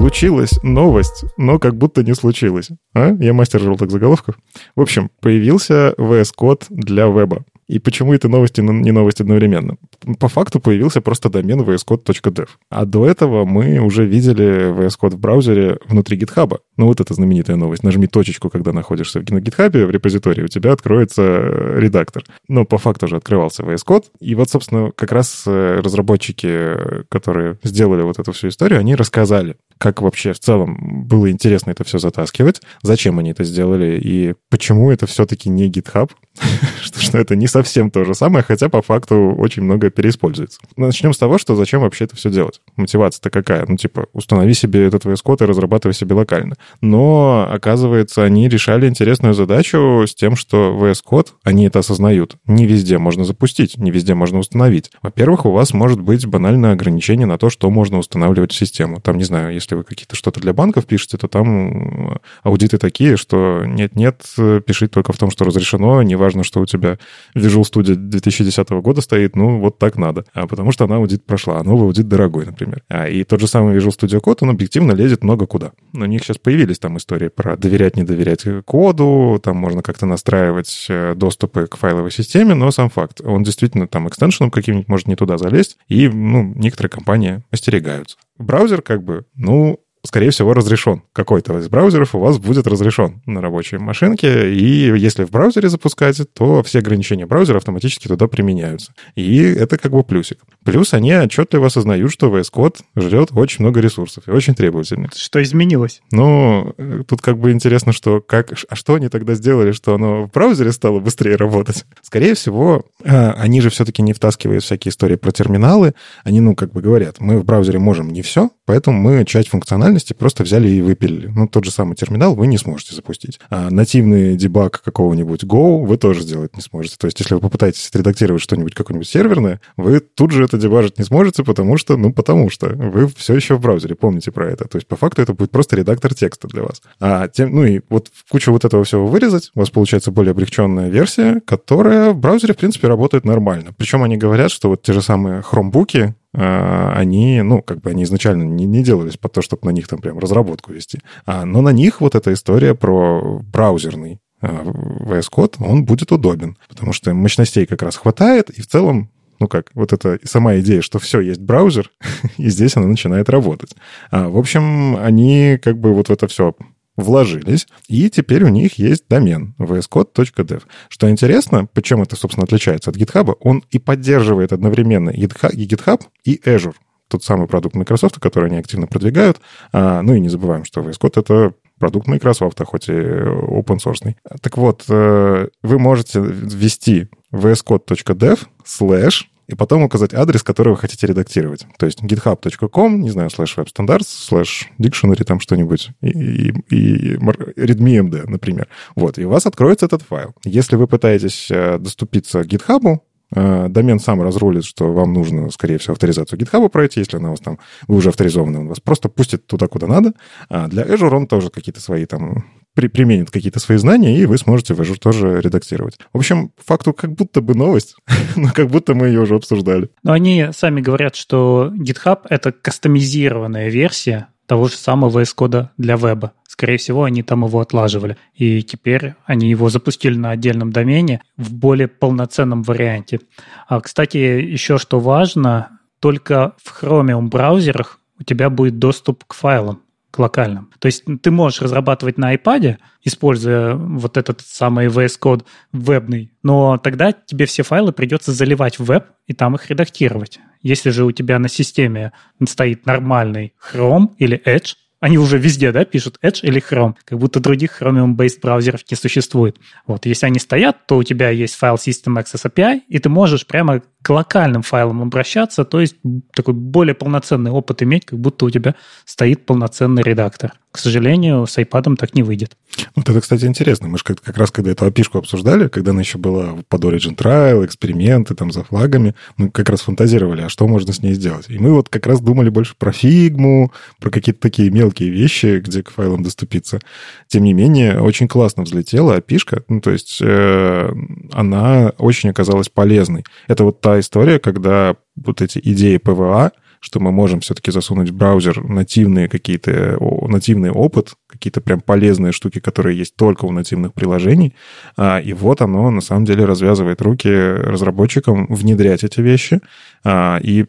[0.00, 2.70] Случилась новость, но как будто не случилось.
[2.94, 3.10] А?
[3.20, 4.34] Я мастер желтых заголовков.
[4.74, 7.44] В общем, появился VS Code для веба.
[7.70, 9.76] И почему это новости, не новости одновременно?
[10.18, 12.48] По факту появился просто домен vscode.dev.
[12.68, 16.58] А до этого мы уже видели VS Code в браузере внутри GitHub.
[16.76, 17.84] Ну вот эта знаменитая новость.
[17.84, 22.24] Нажми точечку, когда находишься на GitHub в репозитории, у тебя откроется э, редактор.
[22.48, 24.06] Но по факту уже открывался VS Code.
[24.18, 29.54] И вот, собственно, как раз э, разработчики, которые сделали вот эту всю историю, они рассказали,
[29.80, 34.90] как вообще в целом было интересно это все затаскивать, зачем они это сделали и почему
[34.90, 36.10] это все-таки не GitHub,
[36.82, 40.60] что, это не совсем то же самое, хотя по факту очень много переиспользуется.
[40.76, 42.60] Начнем с того, что зачем вообще это все делать.
[42.76, 43.64] Мотивация-то какая?
[43.66, 46.56] Ну, типа, установи себе этот VS Code и разрабатывай себе локально.
[46.80, 52.66] Но, оказывается, они решали интересную задачу с тем, что VS Code, они это осознают, не
[52.66, 54.90] везде можно запустить, не везде можно установить.
[55.02, 59.00] Во-первых, у вас может быть банальное ограничение на то, что можно устанавливать в систему.
[59.00, 63.64] Там, не знаю, если вы какие-то что-то для банков пишете, то там аудиты такие, что
[63.64, 64.22] нет-нет,
[64.66, 66.98] пишите только в том, что разрешено, не важно, что у тебя
[67.34, 70.24] Visual Studio 2010 года стоит, ну, вот так надо.
[70.32, 72.82] А потому что она аудит прошла, а новый аудит дорогой, например.
[72.88, 75.72] А, и тот же самый Visual Studio Code, он объективно лезет много куда.
[75.92, 80.86] У них сейчас появились там истории про доверять, не доверять коду, там можно как-то настраивать
[80.88, 85.16] э, доступы к файловой системе, но сам факт, он действительно там экстеншеном каким-нибудь может не
[85.16, 88.16] туда залезть, и, ну, некоторые компании остерегаются.
[88.40, 91.02] Браузер как бы, ну, скорее всего, разрешен.
[91.12, 96.20] Какой-то из браузеров у вас будет разрешен на рабочей машинке, и если в браузере запускать,
[96.34, 98.94] то все ограничения браузера автоматически туда применяются.
[99.14, 100.38] И это как бы плюсик.
[100.64, 105.08] Плюс они отчетливо осознают, что VS Code жрет очень много ресурсов и очень требовательный.
[105.14, 106.00] Что изменилось?
[106.12, 106.74] Ну,
[107.06, 110.72] тут как бы интересно, что как, а что они тогда сделали, что оно в браузере
[110.72, 111.84] стало быстрее работать?
[112.02, 115.94] Скорее всего, а, они же все-таки не втаскивают всякие истории про терминалы.
[116.24, 119.89] Они, ну, как бы говорят, мы в браузере можем не все, поэтому мы часть функциональности
[120.18, 121.32] просто взяли и выпилили.
[121.34, 123.40] Ну, тот же самый терминал вы не сможете запустить.
[123.50, 126.96] А нативный дебаг какого-нибудь Go вы тоже сделать не сможете.
[126.98, 131.04] То есть, если вы попытаетесь отредактировать что-нибудь какое-нибудь серверное, вы тут же это дебажить не
[131.04, 134.66] сможете, потому что, ну, потому что вы все еще в браузере, помните про это.
[134.66, 136.82] То есть, по факту, это будет просто редактор текста для вас.
[137.00, 140.88] А тем, ну и вот кучу вот этого всего вырезать, у вас получается более облегченная
[140.88, 143.70] версия, которая в браузере, в принципе, работает нормально.
[143.76, 148.44] Причем они говорят, что вот те же самые хромбуки, они, ну, как бы они изначально
[148.44, 151.00] не, не делались под то, чтобы на них там прям разработку вести.
[151.26, 156.56] А, но на них вот эта история про браузерный а, VS Code, он будет удобен,
[156.68, 160.82] потому что мощностей как раз хватает, и в целом ну как, вот эта сама идея,
[160.82, 161.90] что все, есть браузер,
[162.36, 163.74] и здесь она начинает работать.
[164.10, 166.54] А, в общем, они как бы вот это все
[167.00, 170.62] вложились, и теперь у них есть домен vscode.dev.
[170.88, 176.40] Что интересно, почему это, собственно, отличается от GitHub, он и поддерживает одновременно и GitHub, и
[176.44, 176.74] Azure,
[177.08, 179.40] тот самый продукт Microsoft, который они активно продвигают.
[179.72, 184.14] А, ну и не забываем, что VS Code— это продукт Microsoft, хоть и open source.
[184.40, 191.06] Так вот, э, вы можете ввести vscode.dev slash и потом указать адрес, который вы хотите
[191.06, 191.66] редактировать.
[191.78, 198.30] То есть github.com, не знаю, slash webstandards, slash dictionary, там что-нибудь, и, и, и readme.md,
[198.30, 198.68] например.
[198.94, 200.34] Вот, и у вас откроется этот файл.
[200.44, 202.98] Если вы пытаетесь э, доступиться к GitHub,
[203.34, 207.32] э, домен сам разрулит, что вам нужно, скорее всего, авторизацию GitHub пройти, если она у
[207.32, 207.58] вас там,
[207.88, 210.12] вы уже авторизованы, он вас просто пустит туда, куда надо.
[210.48, 212.44] А для Azure он тоже какие-то свои там
[212.80, 215.98] при, применит какие-то свои знания, и вы сможете в Azure тоже редактировать.
[216.12, 217.96] В общем, факту как будто бы новость,
[218.36, 219.90] но как будто мы ее уже обсуждали.
[220.02, 225.96] Но они сами говорят, что GitHub— это кастомизированная версия того же самого VS Code для
[225.96, 226.32] веба.
[226.48, 228.16] Скорее всего, они там его отлаживали.
[228.34, 233.20] И теперь они его запустили на отдельном домене в более полноценном варианте.
[233.68, 239.82] А, кстати, еще что важно, только в Chromium браузерах у тебя будет доступ к файлам
[240.10, 240.70] к локальным.
[240.78, 246.78] То есть ты можешь разрабатывать на iPad, используя вот этот самый VS Code вебный, но
[246.78, 250.40] тогда тебе все файлы придется заливать в веб и там их редактировать.
[250.62, 252.12] Если же у тебя на системе
[252.46, 257.40] стоит нормальный Chrome или Edge, они уже везде, да, пишут Edge или Chrome, как будто
[257.40, 259.56] других Chromium-based браузеров не существует.
[259.86, 263.46] Вот, если они стоят, то у тебя есть файл System Access API, и ты можешь
[263.46, 265.96] прямо к локальным файлам обращаться, то есть
[266.34, 270.52] такой более полноценный опыт иметь, как будто у тебя стоит полноценный редактор.
[270.72, 272.56] К сожалению, с iPad так не выйдет.
[272.94, 273.88] Вот это, кстати, интересно.
[273.88, 277.16] Мы же как, как раз, когда эту опишку обсуждали, когда она еще была под Origin
[277.16, 281.46] Trial, эксперименты там за флагами, мы как раз фантазировали, а что можно с ней сделать.
[281.48, 285.82] И мы вот как раз думали больше про фигму, про какие-то такие мелкие вещи, где
[285.82, 286.78] к файлам доступиться.
[287.26, 290.92] Тем не менее, очень классно взлетела API-шка, ну, то есть э,
[291.32, 293.24] она очень оказалась полезной.
[293.48, 298.14] Это вот та история, когда вот эти идеи PWA, что мы можем все-таки засунуть в
[298.14, 304.54] браузер нативные какие-то, нативный опыт, какие-то прям полезные штуки, которые есть только у нативных приложений.
[304.96, 309.60] А, и вот оно на самом деле развязывает руки разработчикам внедрять эти вещи.
[310.04, 310.64] А, и,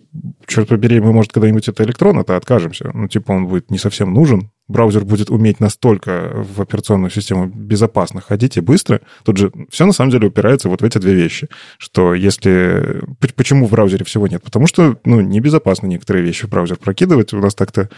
[0.48, 2.92] черт побери, мы, может, когда-нибудь это Electron-то откажемся.
[2.94, 8.22] Ну, типа, он будет не совсем нужен, браузер будет уметь настолько в операционную систему безопасно
[8.22, 11.50] ходить и быстро, тут же все на самом деле упирается вот в эти две вещи.
[11.78, 13.02] Что если...
[13.36, 14.44] Почему в браузере всего нет?
[14.44, 17.34] Потому что, ну, небезопасно некоторые вещи в браузер прокидывать.
[17.34, 17.90] У нас так-то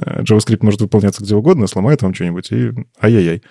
[0.00, 3.42] э, JavaScript может выполняться где угодно, сломает вам что-нибудь, и ай-яй-яй.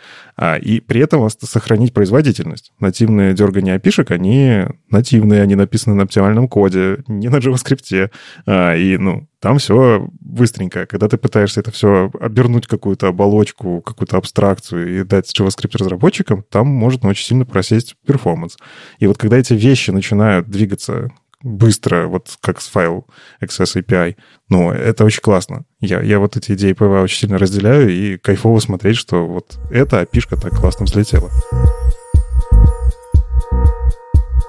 [0.42, 2.72] А, и при этом сохранить производительность.
[2.80, 8.10] Нативные дергания опишек, они нативные, они написаны на оптимальном коде, не на JavaScript.
[8.46, 10.86] А, и, ну, там все быстренько.
[10.86, 16.68] Когда ты пытаешься это все обернуть какую-то оболочку, какую-то абстракцию и дать JavaScript разработчикам, там
[16.68, 18.56] может очень сильно просесть перформанс.
[19.00, 21.10] И вот когда эти вещи начинают двигаться
[21.44, 23.08] быстро, вот как с File
[23.42, 24.16] Access API,
[24.50, 25.66] ну, это очень классно.
[25.80, 30.02] Я, я вот эти идеи PWA очень сильно разделяю, и кайфово смотреть, что вот эта
[30.02, 31.30] API-шка так классно взлетела.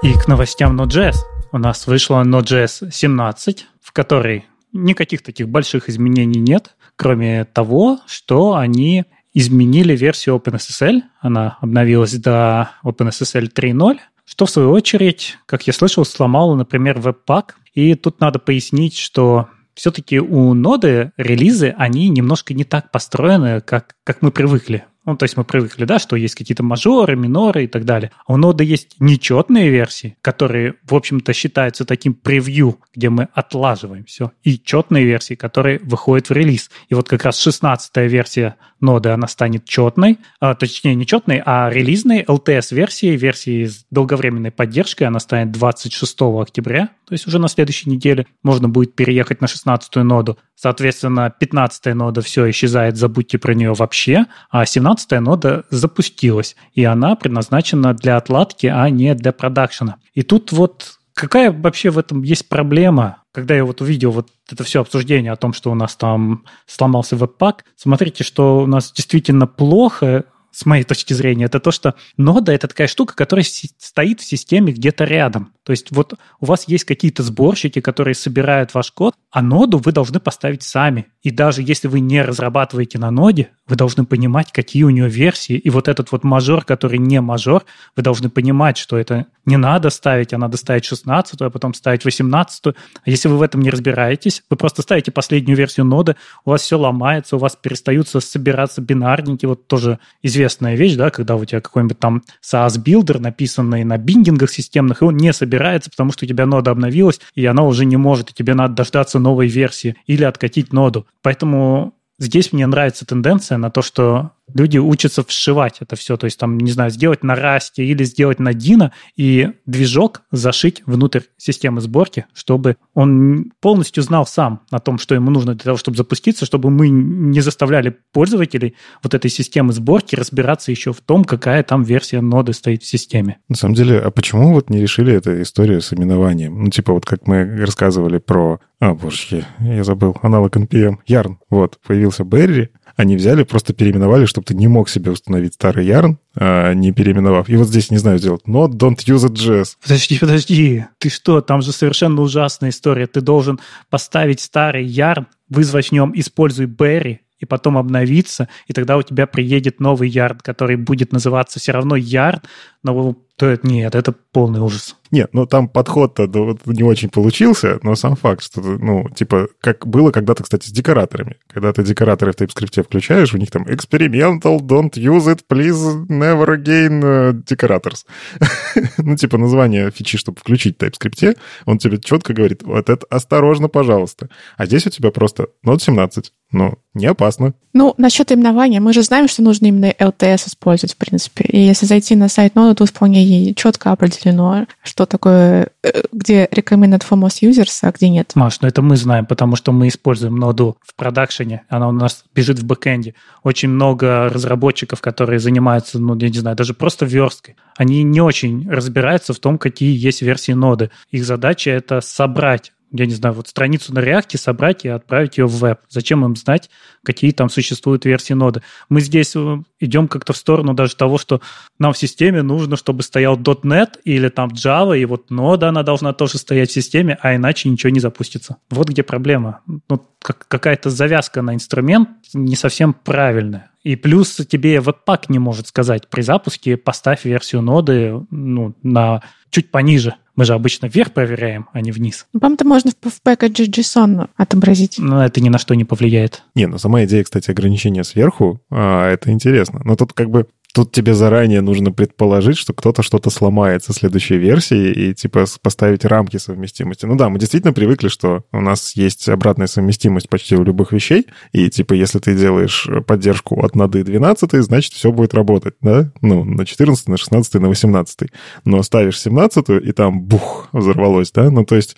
[0.03, 1.17] И к новостям Node.js.
[1.53, 8.55] У нас вышла Node.js 17, в которой никаких таких больших изменений нет, кроме того, что
[8.55, 11.03] они изменили версию OpenSSL.
[11.21, 13.99] Она обновилась до OpenSSL 3.0,
[14.31, 17.51] что в свою очередь, как я слышал, сломало, например, Webpack.
[17.75, 23.97] И тут надо пояснить, что все-таки у ноды релизы, они немножко не так построены, как,
[24.05, 24.85] как мы привыкли.
[25.05, 28.13] Ну, то есть мы привыкли, да, что есть какие-то мажоры, миноры и так далее.
[28.25, 34.05] А у нода есть нечетные версии, которые, в общем-то, считаются таким превью, где мы отлаживаем
[34.05, 36.71] все, и четные версии, которые выходят в релиз.
[36.89, 41.71] И вот как раз 16 версия ноды, она станет четной, а, точнее, не четной, а
[41.71, 47.91] релизной LTS-версией, версией с долговременной поддержкой, она станет 26 октября, то есть уже на следующей
[47.91, 50.39] неделе можно будет переехать на 16 ноду.
[50.55, 57.17] Соответственно, 15 нода все исчезает, забудьте про нее вообще, а 17 нода запустилась, и она
[57.17, 59.97] предназначена для отладки, а не для продакшена.
[60.15, 63.23] И тут вот какая вообще в этом есть проблема?
[63.33, 67.17] Когда я вот увидел вот это все обсуждение о том, что у нас там сломался
[67.17, 72.53] веб-пак, смотрите, что у нас действительно плохо с моей точки зрения, это то, что нода—
[72.55, 75.53] это такая штука, которая стоит в системе где-то рядом.
[75.63, 79.93] То есть вот у вас есть какие-то сборщики, которые собирают ваш код, а ноду вы
[79.93, 81.07] должны поставить сами.
[81.23, 85.57] И даже если вы не разрабатываете на ноде, вы должны понимать, какие у нее версии.
[85.57, 87.65] И вот этот вот мажор, который не мажор,
[87.97, 92.05] вы должны понимать, что это не надо ставить, а надо ставить 16 а потом ставить
[92.05, 92.73] 18 А
[93.07, 96.79] если вы в этом не разбираетесь, вы просто ставите последнюю версию ноды, у вас все
[96.79, 99.47] ломается, у вас перестают собираться бинарники.
[99.47, 105.03] Вот тоже известная вещь, да, когда у тебя какой-нибудь там Sass-билдер, написанный на биндингах системных,
[105.03, 108.31] и он не собирается, потому что у тебя нода обновилась, и она уже не может,
[108.31, 111.07] и тебе надо дождаться новой версии или откатить ноду.
[111.23, 116.39] Поэтому здесь мне нравится тенденция на то, что люди учатся вшивать это все, то есть
[116.39, 121.81] там, не знаю, сделать на Rust'е или сделать на Deno и движок зашить внутрь системы
[121.81, 126.47] сборки, чтобы он полностью знал сам о том, что ему нужно для того, чтобы запуститься,
[126.47, 131.83] чтобы мы не заставляли пользователей вот этой системы сборки разбираться еще в том, какая там
[131.83, 133.39] версия ноды стоит в системе.
[133.49, 136.65] На самом деле, а почему вот не решили эту историю с именованием?
[136.65, 138.61] Ну, типа вот как мы рассказывали про...
[138.81, 140.17] А, боже, я забыл.
[140.23, 140.97] Аналог NPM.
[141.07, 141.37] Yarn.
[141.51, 146.17] Вот, появился Берри, они взяли, просто переименовали, чтобы ты не мог себе установить старый Yarn,
[146.35, 147.49] а, не переименовав.
[147.49, 149.77] И вот здесь, не знаю, сделать not don't use it JS.
[149.83, 150.85] Подожди, подожди.
[150.99, 151.41] Ты что?
[151.41, 153.07] Там же совершенно ужасная история.
[153.07, 158.99] Ты должен поставить старый Yarn, вызвать в нем «используй Berry», и потом обновиться, и тогда
[158.99, 162.45] у тебя приедет новый ярд, который будет называться все равно ярд,
[162.83, 164.97] но то нет, это полный ужас.
[165.11, 166.27] Нет, ну там подход-то
[166.67, 171.37] не очень получился, но сам факт, что, ну, типа, как было когда-то, кстати, с декораторами.
[171.49, 176.49] Когда ты декораторы в TypeScript включаешь, у них там experimental, don't use it, please, never
[176.49, 178.05] again uh, decorators.
[178.99, 183.69] ну, типа, название фичи, чтобы включить в TypeScript, он тебе четко говорит, вот это осторожно,
[183.69, 184.29] пожалуйста.
[184.59, 187.55] А здесь у тебя просто Node 17, ну, не опасно.
[187.73, 191.45] Ну, насчет именования, мы же знаем, что нужно именно LTS использовать, в принципе.
[191.45, 193.25] И если зайти на сайт Node, тут вполне
[193.57, 198.33] четко определено, что такое, э, где recommended for most users, а где нет.
[198.35, 202.25] Маш, ну это мы знаем, потому что мы используем ноду в продакшене, она у нас
[202.35, 203.15] бежит в бэкэнде.
[203.43, 208.69] Очень много разработчиков, которые занимаются, ну, я не знаю, даже просто версткой, они не очень
[208.69, 210.91] разбираются в том, какие есть версии ноды.
[211.11, 215.47] Их задача— это собрать я не знаю, вот страницу на реакте собрать и отправить ее
[215.47, 215.81] в веб.
[215.89, 216.71] Зачем им знать,
[217.05, 218.63] какие там существуют версии ноды?
[218.89, 221.41] Мы здесь э, идем как-то в сторону даже того, что
[221.79, 226.13] нам в системе нужно, чтобы стоял .NET или там Java, и вот нода, она должна
[226.13, 228.57] тоже стоять в системе, а иначе ничего не запустится.
[228.71, 229.61] Вот где проблема.
[229.67, 233.71] Ну, как, какая-то завязка на инструмент не совсем правильная.
[233.83, 239.71] И плюс тебе Webpack не может сказать при запуске поставь версию ноды ну, на чуть
[239.71, 240.15] пониже.
[240.37, 242.27] Мы же обычно вверх проверяем, а не вниз.
[242.33, 244.97] Ну, по-моему, это можно в, в пэкэдже JSON отобразить.
[244.99, 246.43] Но это ни на что не повлияет.
[246.55, 249.83] Не, ну сама идея, кстати, ограничения сверху, а, это интересно.
[249.85, 254.37] Но тут как бы Тут тебе заранее нужно предположить, что кто-то что-то сломает со следующей
[254.37, 257.07] версии и, типа, поставить рамки совместимости.
[257.07, 261.27] Ну да, мы действительно привыкли, что у нас есть обратная совместимость почти у любых вещей,
[261.53, 266.13] и, типа, если ты делаешь поддержку от ноды 12, значит, все будет работать, да?
[266.21, 268.31] Ну, на 14, на 16, на 18.
[268.65, 271.51] Но ставишь 17, и там, бух, взорвалось, да?
[271.51, 271.97] Ну, то есть,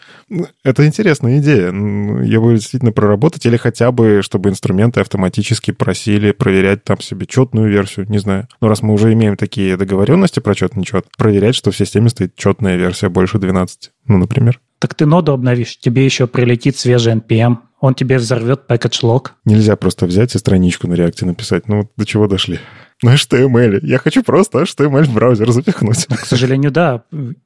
[0.64, 1.66] это интересная идея.
[1.66, 7.68] Я бы действительно проработать, или хотя бы, чтобы инструменты автоматически просили проверять там себе четную
[7.68, 8.48] версию, не знаю.
[8.62, 12.36] Но раз мы уже имеем такие договоренности про четный чет, проверять, что в системе стоит
[12.36, 14.60] четная версия больше 12, ну, например.
[14.78, 19.30] Так ты ноду обновишь, тебе еще прилетит свежий NPM, он тебе взорвет package log.
[19.44, 21.66] Нельзя просто взять и страничку на реакте написать.
[21.66, 22.60] Ну, до чего дошли?
[23.02, 23.80] На HTML.
[23.82, 26.06] Я хочу просто HTML в браузер запихнуть.
[26.06, 27.02] К сожалению, да.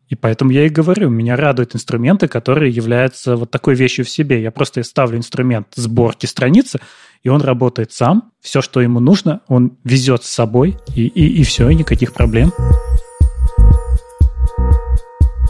[0.09, 4.43] И поэтому я и говорю, меня радуют инструменты, которые являются вот такой вещью в себе.
[4.43, 6.79] Я просто ставлю инструмент сборки страницы,
[7.23, 8.33] и он работает сам.
[8.41, 12.53] Все, что ему нужно, он везет с собой, и, и, и все, и никаких проблем.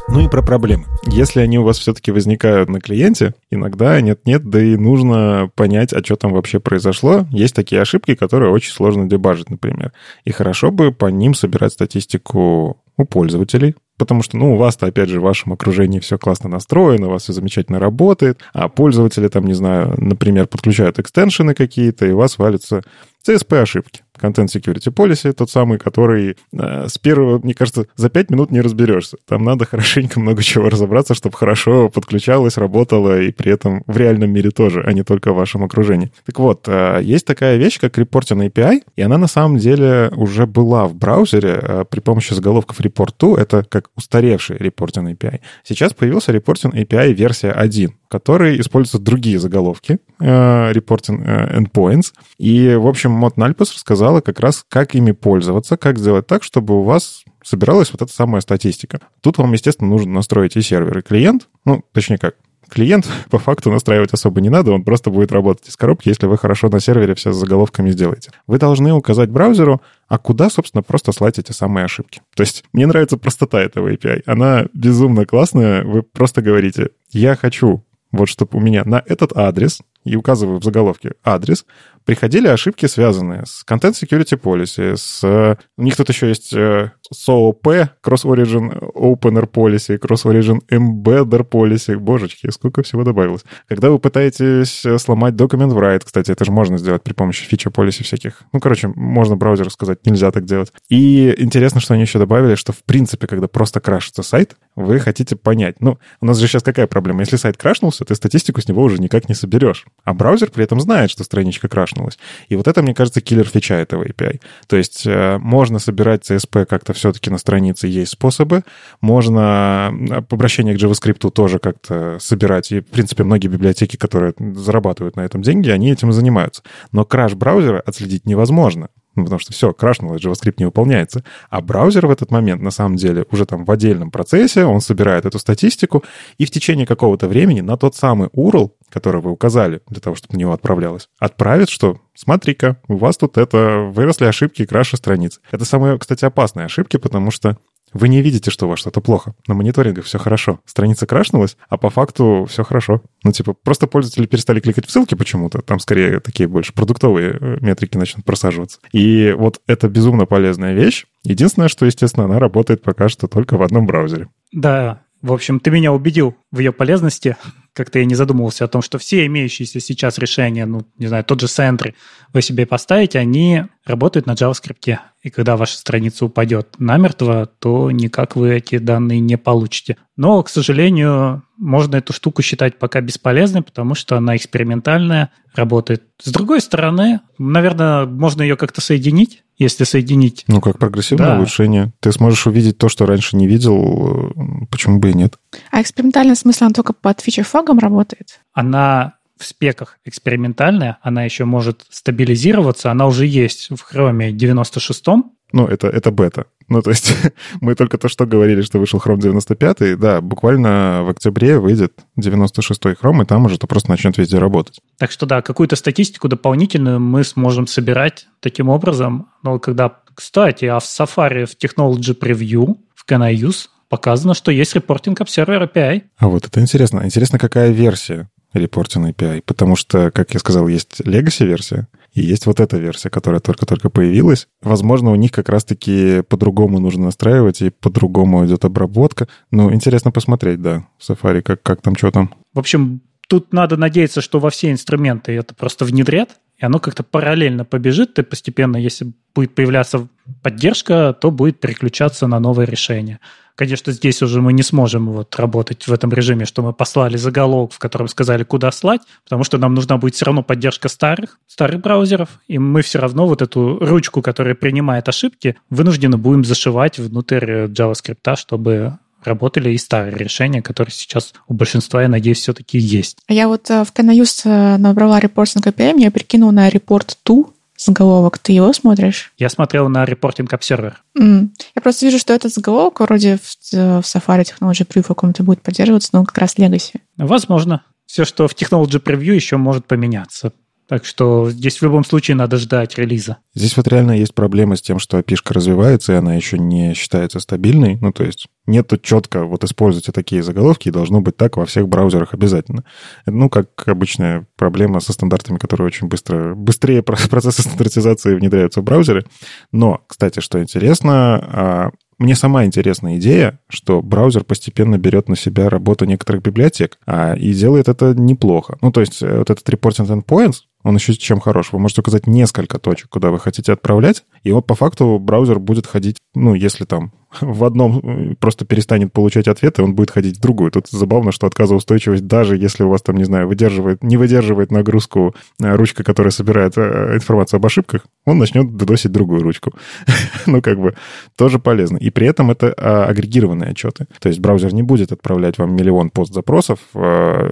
[0.08, 0.84] Ну и про проблемы.
[1.06, 6.02] Если они у вас все-таки возникают на клиенте, иногда нет-нет, да и нужно понять, а
[6.04, 7.26] что там вообще произошло.
[7.30, 9.92] Есть такие ошибки, которые очень сложно дебажить, например.
[10.24, 15.08] И хорошо бы по ним собирать статистику у пользователей, потому что, ну, у вас-то, опять
[15.08, 19.44] же, в вашем окружении все классно настроено, у вас все замечательно работает, а пользователи там,
[19.44, 22.82] не знаю, например, подключают экстеншены какие-то, и у вас валятся
[23.26, 24.02] CSP-ошибки.
[24.20, 28.60] Content Security Policy, тот самый, который э, с первого, мне кажется, за пять минут не
[28.60, 29.16] разберешься.
[29.26, 34.30] Там надо хорошенько много чего разобраться, чтобы хорошо подключалось, работало, и при этом в реальном
[34.30, 36.10] мире тоже, а не только в вашем окружении.
[36.24, 40.46] Так вот, э, есть такая вещь, как Reporting API, и она на самом деле уже
[40.46, 45.40] была в браузере э, при помощи заголовков Report to, это как устаревший Reporting API.
[45.64, 52.12] Сейчас появился Reporting API версия 1, который использует другие заголовки, э, Reporting э, Endpoints.
[52.38, 56.78] И, в общем, Мод Нальпус рассказала как раз, как ими пользоваться, как сделать так, чтобы
[56.78, 59.00] у вас собиралась вот эта самая статистика.
[59.20, 61.48] Тут вам, естественно, нужно настроить и сервер, и клиент.
[61.64, 62.34] Ну, точнее как,
[62.68, 66.38] клиент по факту настраивать особо не надо, он просто будет работать из коробки, если вы
[66.38, 68.30] хорошо на сервере все с заголовками сделаете.
[68.46, 72.20] Вы должны указать браузеру, а куда, собственно, просто слать эти самые ошибки.
[72.34, 74.22] То есть мне нравится простота этого API.
[74.26, 75.84] Она безумно классная.
[75.84, 80.64] Вы просто говорите, я хочу вот чтобы у меня на этот адрес, и указываю в
[80.64, 81.66] заголовке адрес,
[82.04, 85.58] приходили ошибки, связанные с Content Security Policy, с...
[85.76, 91.96] У них тут еще есть э, SOOP, Cross Origin Opener Policy, Cross Origin Embedder Policy.
[91.98, 93.44] Божечки, сколько всего добавилось.
[93.68, 97.70] Когда вы пытаетесь э, сломать Document Write, кстати, это же можно сделать при помощи фича
[97.70, 98.42] policy всяких.
[98.52, 100.72] Ну, короче, можно браузеру сказать, нельзя так делать.
[100.88, 105.36] И интересно, что они еще добавили, что, в принципе, когда просто крашится сайт, вы хотите
[105.36, 105.80] понять.
[105.80, 107.20] Ну, у нас же сейчас какая проблема?
[107.20, 109.86] Если сайт крашнулся, ты статистику с него уже никак не соберешь.
[110.04, 112.18] А браузер при этом знает, что страничка крашнулась.
[112.48, 114.40] И вот это, мне кажется, киллер фича этого API.
[114.66, 118.64] То есть э, можно собирать CSP как-то все-таки на странице есть способы.
[119.00, 119.88] Можно
[120.30, 122.70] обращение к JavaScript тоже как-то собирать.
[122.70, 126.62] И, в принципе, многие библиотеки, которые зарабатывают на этом деньги, они этим занимаются.
[126.92, 128.88] Но краш браузера отследить невозможно.
[129.16, 131.24] Ну, потому что все, крашнуло, JavaScript не выполняется.
[131.48, 135.24] А браузер в этот момент, на самом деле, уже там в отдельном процессе, он собирает
[135.24, 136.04] эту статистику,
[136.36, 140.34] и в течение какого-то времени на тот самый URL, который вы указали для того, чтобы
[140.34, 145.40] на него отправлялось, отправит, что смотри-ка, у вас тут это выросли ошибки и краши страниц.
[145.50, 147.56] Это самые, кстати, опасные ошибки, потому что
[147.92, 149.34] вы не видите, что у вас что-то плохо.
[149.46, 150.60] На мониторингах все хорошо.
[150.64, 153.02] Страница крашнулась, а по факту все хорошо.
[153.24, 155.60] Ну, типа, просто пользователи перестали кликать в ссылки почему-то.
[155.62, 158.80] Там скорее такие больше продуктовые э, метрики начнут просаживаться.
[158.92, 161.06] И вот это безумно полезная вещь.
[161.22, 164.28] Единственное, что, естественно, она работает пока что только в одном браузере.
[164.52, 167.36] Да, в общем, ты меня убедил в ее полезности.
[167.72, 171.40] Как-то я не задумывался о том, что все имеющиеся сейчас решения, ну, не знаю, тот
[171.40, 171.94] же Sentry
[172.32, 174.98] вы себе поставите, они работают на JavaScript.
[175.26, 179.96] И когда ваша страница упадет намертво, то никак вы эти данные не получите.
[180.16, 186.04] Но, к сожалению, можно эту штуку считать пока бесполезной, потому что она экспериментальная, работает.
[186.22, 190.44] С другой стороны, наверное, можно ее как-то соединить, если соединить.
[190.46, 191.36] Ну, как прогрессивное да.
[191.38, 191.92] улучшение.
[191.98, 194.32] Ты сможешь увидеть то, что раньше не видел,
[194.70, 195.38] почему бы и нет.
[195.72, 198.38] А экспериментальный смысл, она только под фичер-флагом работает?
[198.52, 205.04] Она в спеках экспериментальная, она еще может стабилизироваться, она уже есть в Chrome 96
[205.52, 206.46] ну, это, это бета.
[206.68, 207.14] Ну, то есть
[207.60, 212.94] мы только то, что говорили, что вышел Chrome 95, да, буквально в октябре выйдет 96-й
[212.94, 214.80] Chrome, и там уже это просто начнет везде работать.
[214.98, 219.28] Так что да, какую-то статистику дополнительную мы сможем собирать таким образом.
[219.42, 224.50] Но когда, кстати, а в Safari в Technology Preview, в Can I Use, показано, что
[224.50, 226.02] есть репортинг Observer API.
[226.18, 227.02] А вот это интересно.
[227.04, 228.28] Интересно, какая версия
[228.58, 233.40] репортинг API, потому что, как я сказал, есть legacy-версия, и есть вот эта версия, которая
[233.40, 234.48] только-только появилась.
[234.62, 239.28] Возможно, у них как раз-таки по-другому нужно настраивать, и по-другому идет обработка.
[239.50, 242.34] Ну, интересно посмотреть, да, в Safari, как, как там, что там.
[242.54, 247.02] В общем, тут надо надеяться, что во все инструменты это просто внедрят, и оно как-то
[247.02, 250.08] параллельно побежит, и постепенно, если будет появляться
[250.42, 253.20] поддержка, то будет переключаться на новые решения.
[253.56, 257.72] Конечно, здесь уже мы не сможем вот работать в этом режиме, что мы послали заголовок,
[257.72, 261.80] в котором сказали, куда слать, потому что нам нужна будет все равно поддержка старых, старых
[261.80, 267.64] браузеров, и мы все равно вот эту ручку, которая принимает ошибки, вынуждены будем зашивать внутрь
[267.64, 273.16] JavaScript, чтобы работали и старые решения, которые сейчас у большинства, я надеюсь, все-таки есть.
[273.28, 277.46] Я вот э, в Canayus э, набрала репортинг API, я перекинула на report to
[277.76, 278.38] заголовок.
[278.38, 279.32] Ты его смотришь?
[279.38, 280.94] Я смотрел на Reporting Observer.
[281.18, 281.48] Mm.
[281.74, 286.10] Я просто вижу, что этот заголовок вроде в, в Safari Technology Preview каком-то будет поддерживаться,
[286.12, 287.00] но как раз Legacy.
[287.16, 287.84] Возможно.
[288.06, 290.52] Все, что в Technology Preview еще может поменяться.
[290.88, 293.38] Так что здесь в любом случае надо ждать релиза.
[293.54, 297.40] Здесь вот реально есть проблема с тем, что api развивается, и она еще не считается
[297.40, 297.98] стабильной.
[298.00, 301.88] Ну, то есть нету четко, вот используйте такие заголовки, и должно быть так во всех
[301.88, 302.84] браузерах обязательно.
[303.26, 309.24] Ну, как обычная проблема со стандартами, которые очень быстро, быстрее процессы стандартизации внедряются в браузеры.
[309.72, 315.68] Но, кстати, что интересно, а, мне сама интересна идея, что браузер постепенно берет на себя
[315.68, 318.78] работу некоторых библиотек, а, и делает это неплохо.
[318.80, 321.72] Ну, то есть э, вот этот reporting endpoints, он еще чем хорош.
[321.72, 325.84] Вы можете указать несколько точек, куда вы хотите отправлять, и вот по факту браузер будет
[325.84, 330.40] ходить, ну, если там в одном э, просто перестанет получать ответы, он будет ходить в
[330.40, 330.70] другую.
[330.70, 335.34] Тут забавно, что отказоустойчивость, даже если у вас там, не знаю, выдерживает, не выдерживает нагрузку
[335.60, 339.72] э, ручка, которая собирает информацию об ошибках, он начнет додосить другую ручку.
[340.46, 340.94] ну, как бы,
[341.36, 341.96] тоже полезно.
[341.96, 344.06] И при этом это а, агрегированные отчеты.
[344.20, 346.78] То есть браузер не будет отправлять вам миллион пост-запросов,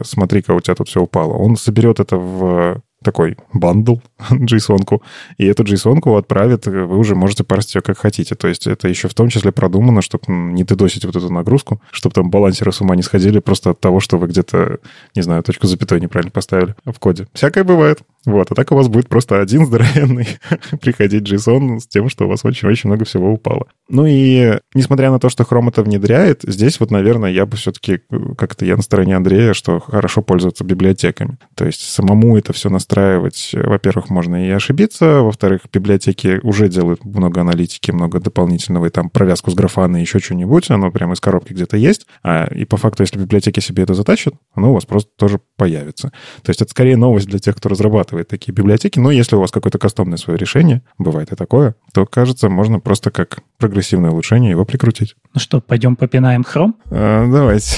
[0.02, 1.34] смотри-ка, у тебя тут все упало.
[1.34, 3.96] Он соберет это в такой бандл,
[4.30, 5.02] JSON-ку,
[5.38, 8.34] и эту JSON-ку отправит, вы уже можете парсить ее как хотите.
[8.34, 12.14] То есть это еще в том числе продумано, чтобы не дедосить вот эту нагрузку, чтобы
[12.14, 14.78] там балансеры с ума не сходили просто от того, что вы где-то,
[15.14, 17.28] не знаю, точку запятой неправильно поставили в коде.
[17.32, 18.02] Всякое бывает.
[18.26, 20.28] Вот, а так у вас будет просто один здоровенный
[20.80, 23.66] приходить JSON с тем, что у вас очень-очень много всего упало.
[23.88, 28.00] Ну и несмотря на то, что Chrome это внедряет, здесь вот, наверное, я бы все-таки,
[28.36, 31.38] как-то я на стороне Андрея, что хорошо пользоваться библиотеками.
[31.54, 37.42] То есть самому это все настраивать, во-первых, можно и ошибиться, во-вторых, библиотеки уже делают много
[37.42, 41.76] аналитики, много дополнительного, и там провязку с графаной, еще что-нибудь, оно прямо из коробки где-то
[41.76, 42.06] есть.
[42.22, 46.12] А, и по факту, если библиотеки себе это затащат, оно у вас просто тоже появится.
[46.42, 49.50] То есть это скорее новость для тех, кто разрабатывает такие библиотеки, но если у вас
[49.50, 54.64] какое-то кастомное свое решение, бывает и такое, то, кажется, можно просто как прогрессивное улучшение его
[54.64, 55.16] прикрутить.
[55.34, 56.74] Ну что, пойдем попинаем Chrome?
[56.90, 57.76] А, давайте.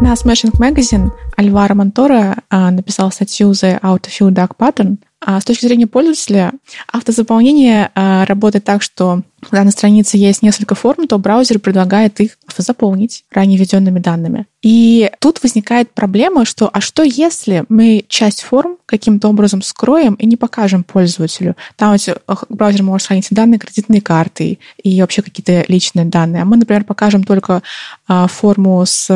[0.00, 5.86] На Smashing Magazine Альваро Монтора а, написал статью The Autofill Dark Pattern, с точки зрения
[5.86, 6.52] пользователя,
[6.90, 12.38] автозаполнение а, работает так, что когда на странице есть несколько форм, то браузер предлагает их
[12.56, 14.46] заполнить ранее введенными данными.
[14.62, 20.26] И тут возникает проблема, что а что если мы часть форм каким-то образом скроем и
[20.26, 21.56] не покажем пользователю?
[21.76, 22.14] Там эти,
[22.48, 26.42] браузер может хранить данные кредитной карты и вообще какие-то личные данные.
[26.42, 27.62] А мы, например, покажем только
[28.06, 29.10] а, форму с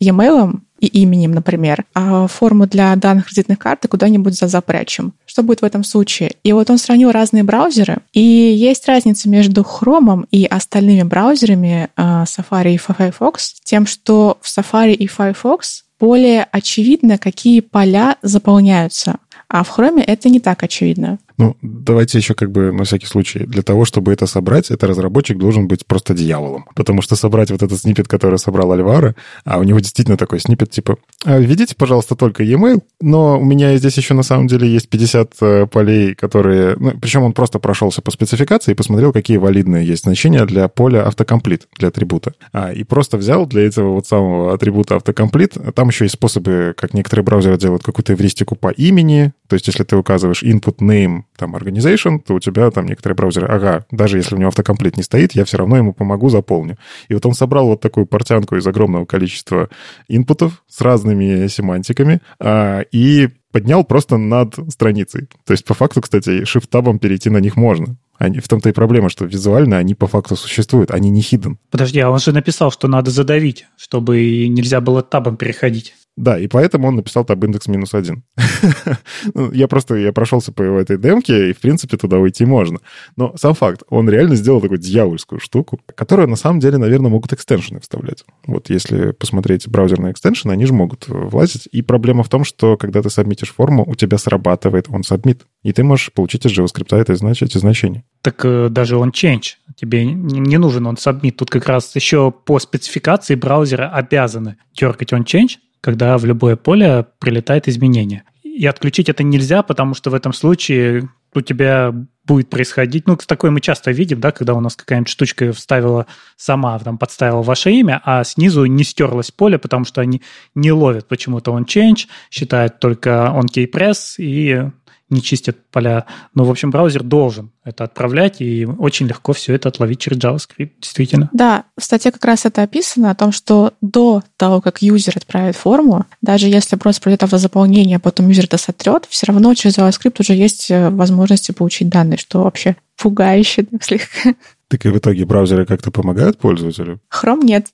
[0.00, 5.14] e-mail, и именем, например, а форму для данных кредитных карт куда-нибудь запрячем.
[5.24, 6.32] Что будет в этом случае?
[6.42, 12.24] И вот он сравнил разные браузеры, и есть разница между Chrome и остальными браузерами а,
[12.24, 19.18] Safari и Firefox тем, что в Safari и Firefox более очевидно, какие поля заполняются.
[19.48, 21.18] А в Chrome это не так очевидно.
[21.38, 23.40] Ну, давайте еще как бы на всякий случай.
[23.40, 26.66] Для того, чтобы это собрать, это разработчик должен быть просто дьяволом.
[26.74, 29.14] Потому что собрать вот этот снипет, который собрал Альвара,
[29.44, 33.76] а у него действительно такой снипет, типа, «А, введите, пожалуйста, только e-mail, но у меня
[33.76, 36.76] здесь еще на самом деле есть 50 э, полей, которые...
[36.78, 41.06] Ну, причем он просто прошелся по спецификации и посмотрел, какие валидные есть значения для поля
[41.06, 42.34] автокомплит, для атрибута.
[42.52, 45.56] А, и просто взял для этого вот самого атрибута автокомплит.
[45.74, 49.32] Там еще есть способы, как некоторые браузеры делают какую-то эвристику по имени.
[49.52, 53.48] То есть, если ты указываешь input name, там, organization, то у тебя там некоторые браузеры,
[53.48, 56.78] ага, даже если у него автокомплит не стоит, я все равно ему помогу, заполню.
[57.08, 59.68] И вот он собрал вот такую портянку из огромного количества
[60.08, 65.28] инпутов с разными семантиками а, и поднял просто над страницей.
[65.44, 67.98] То есть, по факту, кстати, shift-табом перейти на них можно.
[68.16, 71.56] Они, в том-то и проблема, что визуально они по факту существуют, они не hidden.
[71.70, 75.92] Подожди, а он же написал, что надо задавить, чтобы нельзя было табом переходить.
[76.16, 78.24] Да, и поэтому он написал таб индекс минус один.
[79.34, 82.80] Ну, я просто, я прошелся по этой демке, и, в принципе, туда уйти можно.
[83.16, 87.32] Но сам факт, он реально сделал такую дьявольскую штуку, которую, на самом деле, наверное, могут
[87.32, 88.24] экстеншены вставлять.
[88.46, 91.68] Вот если посмотреть браузерные экстеншены, они же могут влазить.
[91.70, 95.46] И проблема в том, что, когда ты сабмитишь форму, у тебя срабатывает он сабмит.
[95.62, 98.04] И ты можешь получить из JavaScript это, значит, эти значения.
[98.22, 99.54] Так э, даже он change.
[99.76, 101.32] Тебе не нужен он submit.
[101.32, 107.04] Тут как раз еще по спецификации браузера обязаны дергать он change, когда в любое поле
[107.18, 108.22] прилетает изменение.
[108.42, 111.92] И отключить это нельзя, потому что в этом случае у тебя
[112.24, 116.06] будет происходить, ну, такое мы часто видим, да, когда у нас какая-нибудь штучка вставила
[116.36, 120.22] сама, там, подставила ваше имя, а снизу не стерлось поле, потому что они
[120.54, 124.70] не ловят почему-то он change, считают только on key press и
[125.12, 126.06] не чистят поля.
[126.34, 130.72] Но, в общем, браузер должен это отправлять, и очень легко все это отловить через JavaScript,
[130.80, 131.30] действительно.
[131.32, 135.56] Да, в статье как раз это описано, о том, что до того, как юзер отправит
[135.56, 140.16] форму, даже если просто пройдет автозаполнение, а потом юзер это сотрет, все равно через JavaScript
[140.18, 144.34] уже есть э, возможности получить данные, что вообще пугающе слегка.
[144.68, 146.98] Так и в итоге браузеры как-то помогают пользователю?
[147.12, 147.66] Chrome нет.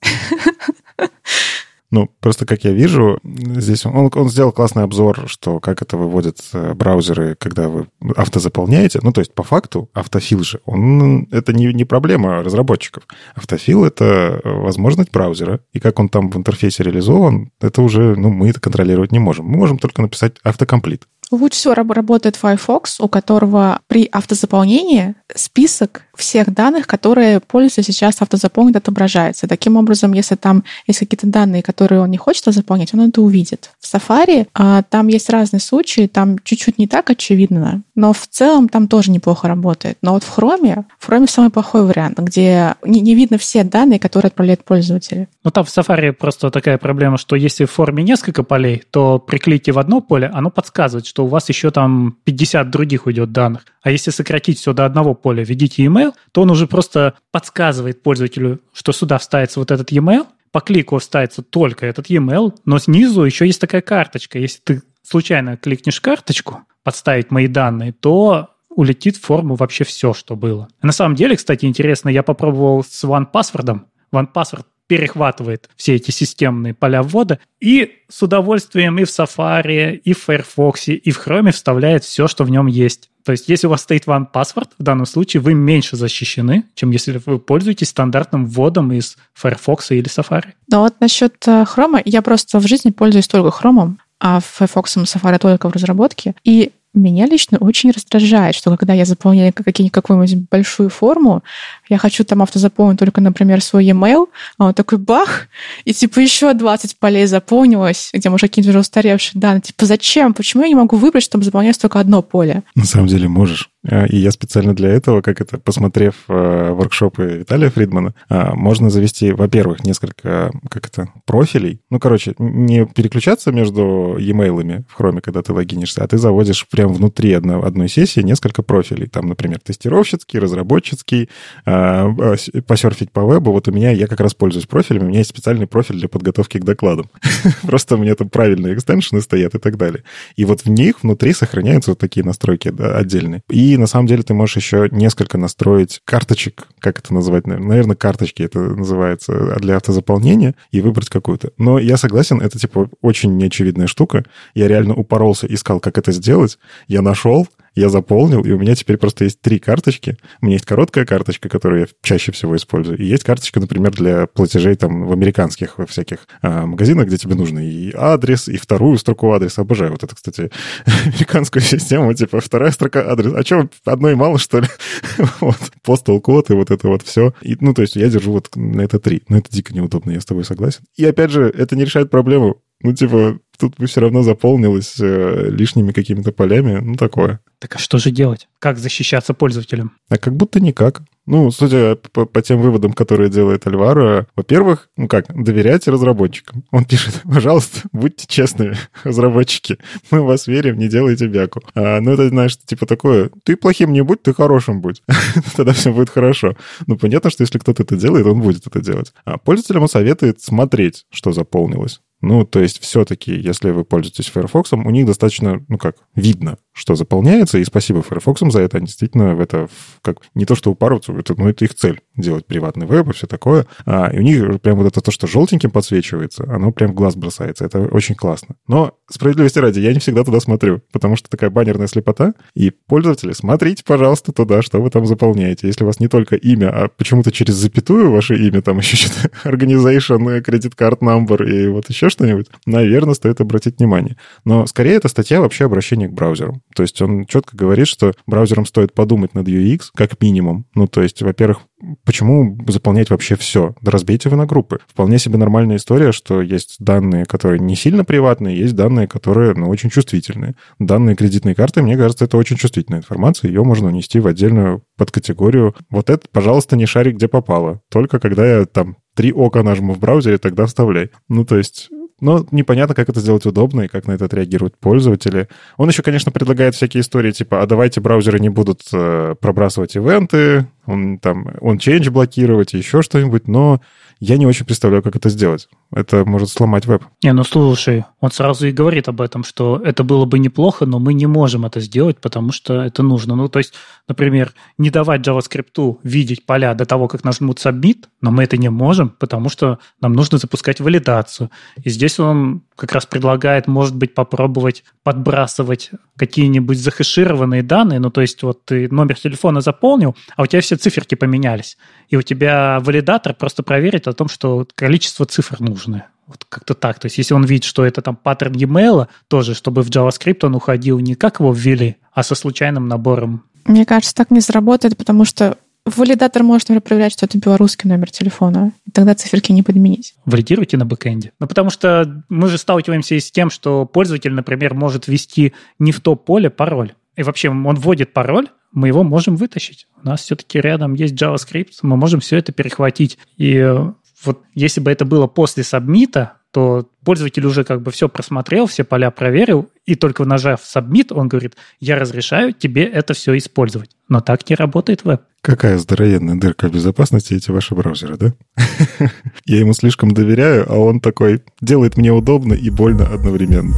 [1.91, 6.39] Ну, просто как я вижу, здесь он, он сделал классный обзор, что как это выводят
[6.53, 9.01] э, браузеры, когда вы автозаполняете.
[9.03, 13.05] Ну, то есть, по факту, автофил же, он, это не, не проблема разработчиков.
[13.35, 15.61] Автофил— это возможность браузера.
[15.73, 19.47] И как он там в интерфейсе реализован, это уже, ну, мы это контролировать не можем.
[19.47, 21.07] Мы можем только написать автокомплит.
[21.31, 28.77] Лучше всего работает Firefox, у которого при автозаполнении список всех данных, которые пользователь сейчас автозаполнит,
[28.77, 29.49] отображается.
[29.49, 33.71] Таким образом, если там есть какие-то данные, которые он не хочет заполнять, он это увидит.
[33.81, 38.69] В Safari а, там есть разные случаи, там чуть-чуть не так очевидно, но в целом
[38.69, 39.99] там тоже неплохо работает.
[40.03, 43.99] Но вот в Chrome, в Chrome самый плохой вариант, где не, не видно все данные,
[43.99, 45.29] которые отправляет пользователь.
[45.45, 49.39] Ну там в Safari просто такая проблема, что если в форме несколько полей, то при
[49.39, 53.65] клике в одно поле оно подсказывает, что у вас еще там 50 других уйдет данных.
[53.83, 58.61] А если сократить все до одного поля, введите email, то он уже просто подсказывает пользователю,
[58.73, 63.47] что сюда вставится вот этот email, по клику вставится только этот e-mail, но снизу еще
[63.47, 64.39] есть такая карточка.
[64.39, 70.37] Если ты случайно кликнешь карточку, подставить мои данные, то улетит в форму вообще все, что
[70.37, 70.69] было.
[70.83, 73.81] На самом деле, кстати, интересно, я попробовал с OnePassword.
[74.13, 80.25] OnePassword перехватывает все эти системные поля ввода и с удовольствием и в Safari, и в
[80.25, 83.11] Firefox, и в Chrome вставляет все, что в нем есть.
[83.25, 86.91] То есть, если у вас стоит one password, в данном случае вы меньше защищены, чем
[86.91, 90.53] если вы пользуетесь стандартным вводом из Firefox или Safari.
[90.67, 95.01] Да вот насчет э, Chrome, я просто в жизни пользуюсь только Chrome, а Firefox и
[95.01, 96.35] Safari только в разработке.
[96.43, 101.43] И меня лично очень раздражает, что когда я заполняю какую-нибудь большую форму,
[101.89, 104.29] я хочу там автозаполнить только, например, свой e-mail,
[104.59, 105.49] а он такой бах,
[105.85, 109.63] и типа еще 20 полей заполнилось, где, может, какие-то уже устаревшие данные.
[109.63, 110.35] Типа зачем?
[110.35, 112.63] Почему я не могу выбрать, чтобы заполнять только одно поле?
[112.75, 113.71] На самом деле можешь.
[113.87, 118.91] А, и я специально для этого, как это, посмотрев э, воркшопы Виталия Фридмана, э, можно
[118.91, 121.81] завести, во-первых, несколько, как это, профилей.
[121.91, 126.93] Ну, короче, не переключаться между e-mail'ами в Chrome, когда ты логинишься, а ты заводишь прямо
[126.93, 129.07] внутри одной, одной сессии несколько профилей.
[129.07, 131.29] Там, например, тестировщицкий, разработческий,
[131.65, 133.53] э, посерфить по вебу.
[133.53, 136.59] Вот у меня, я как раз пользуюсь профилями, у меня есть специальный профиль для подготовки
[136.59, 137.11] к докладам.
[137.63, 140.03] Просто у меня там правильные экстеншены стоят и так далее.
[140.35, 143.43] И вот в них внутри сохраняются вот такие настройки отдельные.
[143.49, 148.43] И на самом деле ты можешь еще несколько настроить карточек, как это называть, наверное, карточки
[148.43, 151.53] это называется, для автозаполнения, и выбрать какую-то.
[151.59, 154.25] Но я согласен, это типа очень неочевидная штука.
[154.55, 156.59] Я реально упоролся, искал, как это сделать.
[156.87, 160.17] Я нашел, я заполнил, и у меня теперь просто есть три карточки.
[160.41, 164.27] У меня есть короткая карточка, которую я чаще всего использую, и есть карточка, например, для
[164.27, 169.33] платежей там в американских всяких а, магазинах, где тебе нужно и адрес, и вторую строку
[169.33, 169.63] адреса.
[169.63, 170.51] Обожаю вот это, кстати,
[171.07, 173.39] американскую систему, типа вторая строка адреса.
[173.39, 174.69] А что, одной мало, что ли?
[175.41, 177.35] вот, postal код и вот это вот все.
[177.43, 179.23] И, ну, то есть я держу вот на это три.
[179.29, 180.83] Но это дико неудобно, я с тобой согласен.
[180.97, 182.63] И опять же, это не решает проблему.
[182.81, 186.79] Ну, типа, тут бы все равно заполнилось э, лишними какими-то полями.
[186.81, 187.41] Ну, такое.
[187.59, 188.49] Так а что же делать?
[188.61, 189.93] Как защищаться пользователям?
[190.09, 191.03] А как будто никак.
[191.27, 196.65] Ну, судя по, по тем выводам, которые делает Альваро, во-первых, ну как, доверяйте разработчикам.
[196.71, 199.77] Он пишет, пожалуйста, будьте честными, разработчики.
[200.11, 201.61] Мы вас верим, не делайте бяку.
[201.75, 205.03] А, ну, это, знаешь, типа такое, ты плохим не будь, ты хорошим будь.
[205.57, 206.57] Тогда все будет хорошо.
[206.87, 209.13] Ну, понятно, что если кто-то это делает, он будет это делать.
[209.25, 212.01] А пользователям он советует смотреть, что заполнилось.
[212.21, 216.95] Ну, то есть все-таки, если вы пользуетесь Firefox, у них достаточно, ну как, видно, что
[216.95, 218.79] заполняется, и спасибо Firefox за это.
[218.79, 219.69] Они действительно в это
[220.03, 223.27] как не то, что упарываются, это, ну, это их цель делать приватный веб и все
[223.27, 223.67] такое.
[223.87, 227.15] А, и у них прям вот это то, что желтеньким подсвечивается, оно прям в глаз
[227.15, 227.65] бросается.
[227.65, 228.57] Это очень классно.
[228.67, 232.35] Но справедливости ради, я не всегда туда смотрю, потому что такая баннерная слепота.
[232.55, 235.69] И пользователи, смотрите, пожалуйста, туда, что вы там заполняете.
[235.69, 239.31] Если у вас не только имя, а почему-то через запятую ваше имя, там еще что-то
[239.49, 244.17] organization, credit card number и вот еще что-нибудь, наверное, стоит обратить внимание.
[244.45, 246.63] Но скорее эта статья вообще обращение к браузерам.
[246.75, 250.67] То есть он четко говорит, что браузерам стоит подумать над UX как минимум.
[250.75, 251.61] Ну, то есть, во-первых,
[252.05, 253.75] почему заполнять вообще все?
[253.81, 254.79] Да разбейте вы на группы.
[254.87, 259.69] Вполне себе нормальная история, что есть данные, которые не сильно приватные, есть данные, которые, ну,
[259.69, 260.55] очень чувствительные.
[260.79, 265.75] Данные кредитной карты, мне кажется, это очень чувствительная информация, ее можно унести в отдельную подкатегорию.
[265.91, 267.81] Вот это, пожалуйста, не шарик, где попало.
[267.91, 271.11] Только когда я там три ока нажму в браузере, тогда вставляй.
[271.29, 271.89] Ну, то есть
[272.21, 275.49] но непонятно, как это сделать удобно и как на это отреагируют пользователи.
[275.77, 280.67] Он еще, конечно, предлагает всякие истории типа, а давайте браузеры не будут э, пробрасывать ивенты,
[280.89, 283.81] он там, он change блокировать еще что-нибудь, но
[284.21, 285.69] я не очень представляю, как это сделать.
[285.95, 287.03] Это может сломать веб.
[287.23, 290.99] Не, ну слушай, он сразу и говорит об этом, что это было бы неплохо, но
[290.99, 293.37] мы не можем это сделать, потому что это нужно.
[293.37, 293.75] Ну, то есть,
[294.09, 298.71] например, не давать JavaScript видеть поля до того, как нажмут submit, но мы это не
[298.71, 301.51] можем, потому что нам нужно запускать валидацию.
[301.85, 307.99] И здесь он как раз предлагает, может быть, попробовать подбрасывать какие-нибудь захэшированные данные.
[307.99, 311.77] Ну, то есть, вот ты номер телефона заполнил, а у тебя все циферки поменялись.
[312.09, 316.07] И у тебя валидатор просто проверит о том, что количество цифр нужно.
[316.29, 317.01] Вот как-то так.
[317.01, 320.55] То есть, если он видит, что это там паттерн e-mail, тоже, чтобы в JavaScript он
[320.55, 323.43] уходил не как его ввели, а со случайным набором.
[323.65, 325.59] Мне кажется, так не сработает, потому что
[325.97, 330.15] Валидатор может, например, проверять, что это белорусский номер телефона, и тогда циферки не подменить.
[330.25, 331.33] Валидируйте на бэкэнде.
[331.41, 335.93] Ну, потому что мы же сталкиваемся и с тем, что пользователь, например, может ввести не
[335.93, 336.95] в то поле пароль.
[337.17, 339.87] И вообще он вводит пароль, мы его можем вытащить.
[340.03, 343.19] У нас все-таки рядом есть JavaScript, мы можем все это перехватить.
[343.37, 343.93] И э,
[344.25, 348.85] вот если бы это было после сабмита, то пользователь уже как бы все просмотрел, все
[348.85, 353.91] поля проверил, и только нажав Submit, он говорит, я разрешаю тебе это все использовать.
[354.09, 355.23] Но так не работает веб.
[355.43, 358.35] Какая здоровенная дырка безопасности эти ваши браузеры, да?
[359.45, 363.77] Я ему слишком доверяю, а он такой делает мне удобно и больно одновременно.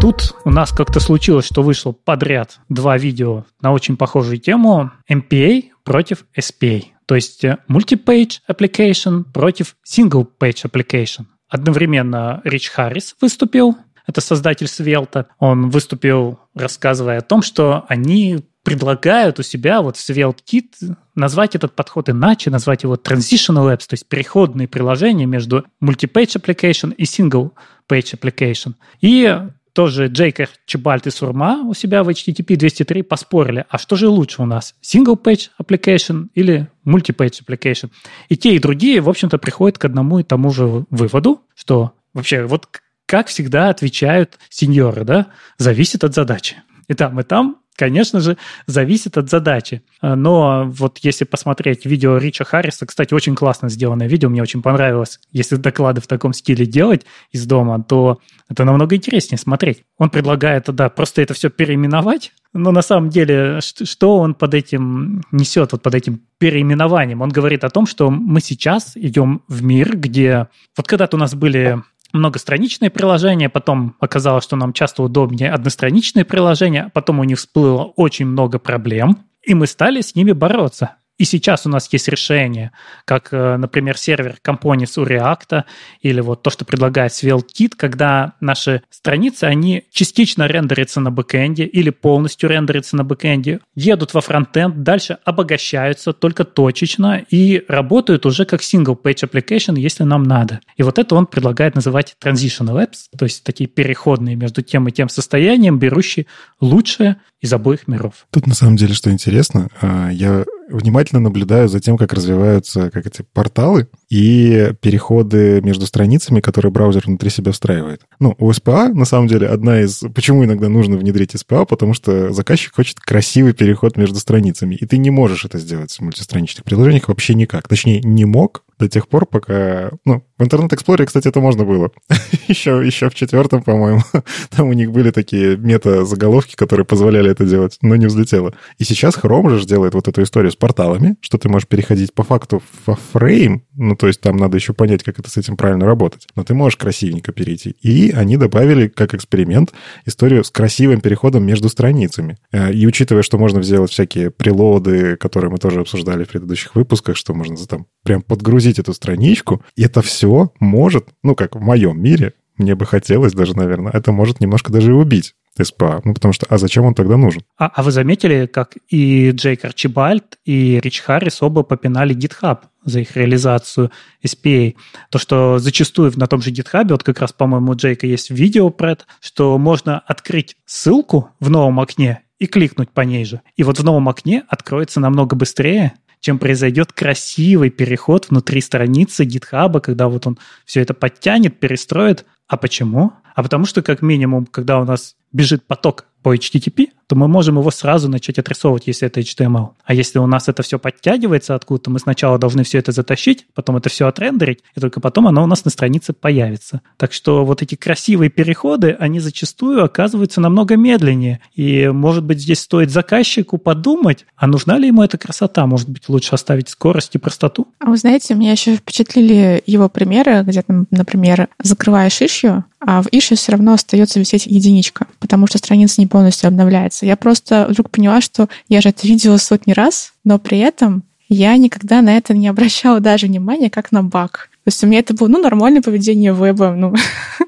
[0.00, 5.64] Тут у нас как-то случилось, что вышло подряд два видео на очень похожую тему MPA
[5.82, 6.84] против SPA.
[7.08, 11.24] То есть multi-page э, application против single-page application.
[11.48, 15.26] Одновременно Рич Харрис выступил, это создатель Свелта.
[15.38, 21.74] Он выступил, рассказывая о том, что они предлагают у себя вот в SvelteKit назвать этот
[21.74, 28.18] подход иначе, назвать его transitional apps, то есть переходные приложения между multi-page application и single-page
[28.18, 28.74] application.
[29.00, 29.40] И
[29.72, 34.42] тоже Джейкер, Чебальт и Сурма у себя в HTTP 203 поспорили, а что же лучше
[34.42, 37.90] у нас, single-page application или multi-page application?
[38.28, 42.44] И те, и другие, в общем-то, приходят к одному и тому же выводу, что вообще
[42.44, 42.68] вот
[43.06, 46.56] как всегда отвечают сеньоры, да, зависит от задачи.
[46.88, 49.82] И там, и там конечно же, зависит от задачи.
[50.02, 55.20] Но вот если посмотреть видео Рича Харриса, кстати, очень классно сделанное видео, мне очень понравилось.
[55.32, 58.18] Если доклады в таком стиле делать из дома, то
[58.48, 59.84] это намного интереснее смотреть.
[59.96, 65.22] Он предлагает, да, просто это все переименовать, но на самом деле, что он под этим
[65.30, 67.20] несет, вот под этим переименованием?
[67.20, 70.48] Он говорит о том, что мы сейчас идем в мир, где...
[70.76, 71.82] Вот когда-то у нас были
[72.12, 78.26] многостраничные приложения, потом оказалось, что нам часто удобнее одностраничные приложения, потом у них всплыло очень
[78.26, 80.96] много проблем, и мы стали с ними бороться.
[81.18, 82.70] И сейчас у нас есть решение,
[83.04, 85.64] как, э, например, сервер Components у React,
[86.00, 91.90] или вот то, что предлагает SvelteKit, когда наши страницы, они частично рендерятся на бэкэнде или
[91.90, 98.60] полностью рендерятся на бэкэнде, едут во фронтенд, дальше обогащаются только точечно и работают уже как
[98.60, 100.60] single-page application, если нам надо.
[100.76, 104.92] И вот это он предлагает называть transitional apps, то есть такие переходные между тем и
[104.92, 106.26] тем состоянием, берущие
[106.60, 108.26] лучшее из обоих миров.
[108.30, 113.06] Тут на самом деле, что интересно, а, я внимательно наблюдаю за тем, как развиваются как
[113.06, 118.02] эти порталы и переходы между страницами, которые браузер внутри себя встраивает.
[118.20, 120.02] Ну, у SPA, на самом деле, одна из...
[120.14, 121.66] Почему иногда нужно внедрить SPA?
[121.66, 126.00] Потому что заказчик хочет красивый переход между страницами, и ты не можешь это сделать в
[126.00, 127.68] мультистраничных приложениях вообще никак.
[127.68, 129.90] Точнее, не мог до тех пор, пока...
[130.04, 131.90] Ну, в Internet Explorer, кстати, это можно было.
[132.48, 134.02] еще, еще в четвертом, по-моему,
[134.50, 138.54] там у них были такие мета-заголовки, которые позволяли это делать, но не взлетело.
[138.78, 142.22] И сейчас Chrome же делает вот эту историю с порталами, что ты можешь переходить по
[142.22, 145.86] факту во фрейм, ну, то есть там надо еще понять, как это с этим правильно
[145.86, 147.70] работать, но ты можешь красивенько перейти.
[147.82, 149.72] И они добавили, как эксперимент,
[150.04, 152.38] историю с красивым переходом между страницами.
[152.52, 157.16] Э, и учитывая, что можно сделать всякие прилоды, которые мы тоже обсуждали в предыдущих выпусках,
[157.16, 162.34] что можно там прям подгрузить эту страничку, это все может, ну, как в моем мире,
[162.56, 165.34] мне бы хотелось даже, наверное, это может немножко даже и убить.
[165.60, 166.00] SPA.
[166.04, 167.42] Ну, потому что, а зачем он тогда нужен?
[167.56, 173.00] А, а вы заметили, как и Джейк Арчибальд, и Рич Харрис оба попинали GitHub за
[173.00, 173.90] их реализацию
[174.24, 174.74] SPA.
[175.10, 178.70] То, что зачастую на том же GitHub, вот как раз, по-моему, у Джейка есть видео
[178.70, 183.40] про это, что можно открыть ссылку в новом окне и кликнуть по ней же.
[183.56, 189.80] И вот в новом окне откроется намного быстрее, чем произойдет красивый переход внутри страницы GitHub,
[189.80, 192.24] когда вот он все это подтянет, перестроит.
[192.48, 193.12] А почему?
[193.38, 197.58] А потому что, как минимум, когда у нас бежит поток по HTTP, то мы можем
[197.58, 199.70] его сразу начать отрисовывать, если это HTML.
[199.82, 203.78] А если у нас это все подтягивается откуда-то, мы сначала должны все это затащить, потом
[203.78, 206.82] это все отрендерить, и только потом оно у нас на странице появится.
[206.98, 211.40] Так что вот эти красивые переходы, они зачастую оказываются намного медленнее.
[211.54, 215.66] И, может быть, здесь стоит заказчику подумать, а нужна ли ему эта красота?
[215.66, 217.68] Может быть, лучше оставить скорость и простоту?
[217.78, 223.36] А вы знаете, меня еще впечатлили его примеры, где, например, закрываешь ишью, а в ишью
[223.36, 226.97] все равно остается висеть единичка, потому что страница не полностью обновляется.
[227.06, 231.56] Я просто вдруг поняла, что я же это видела сотни раз, но при этом я
[231.56, 234.50] никогда на это не обращала даже внимания, как на баг.
[234.64, 236.94] То есть у меня это было, ну, нормальное поведение веба, ну,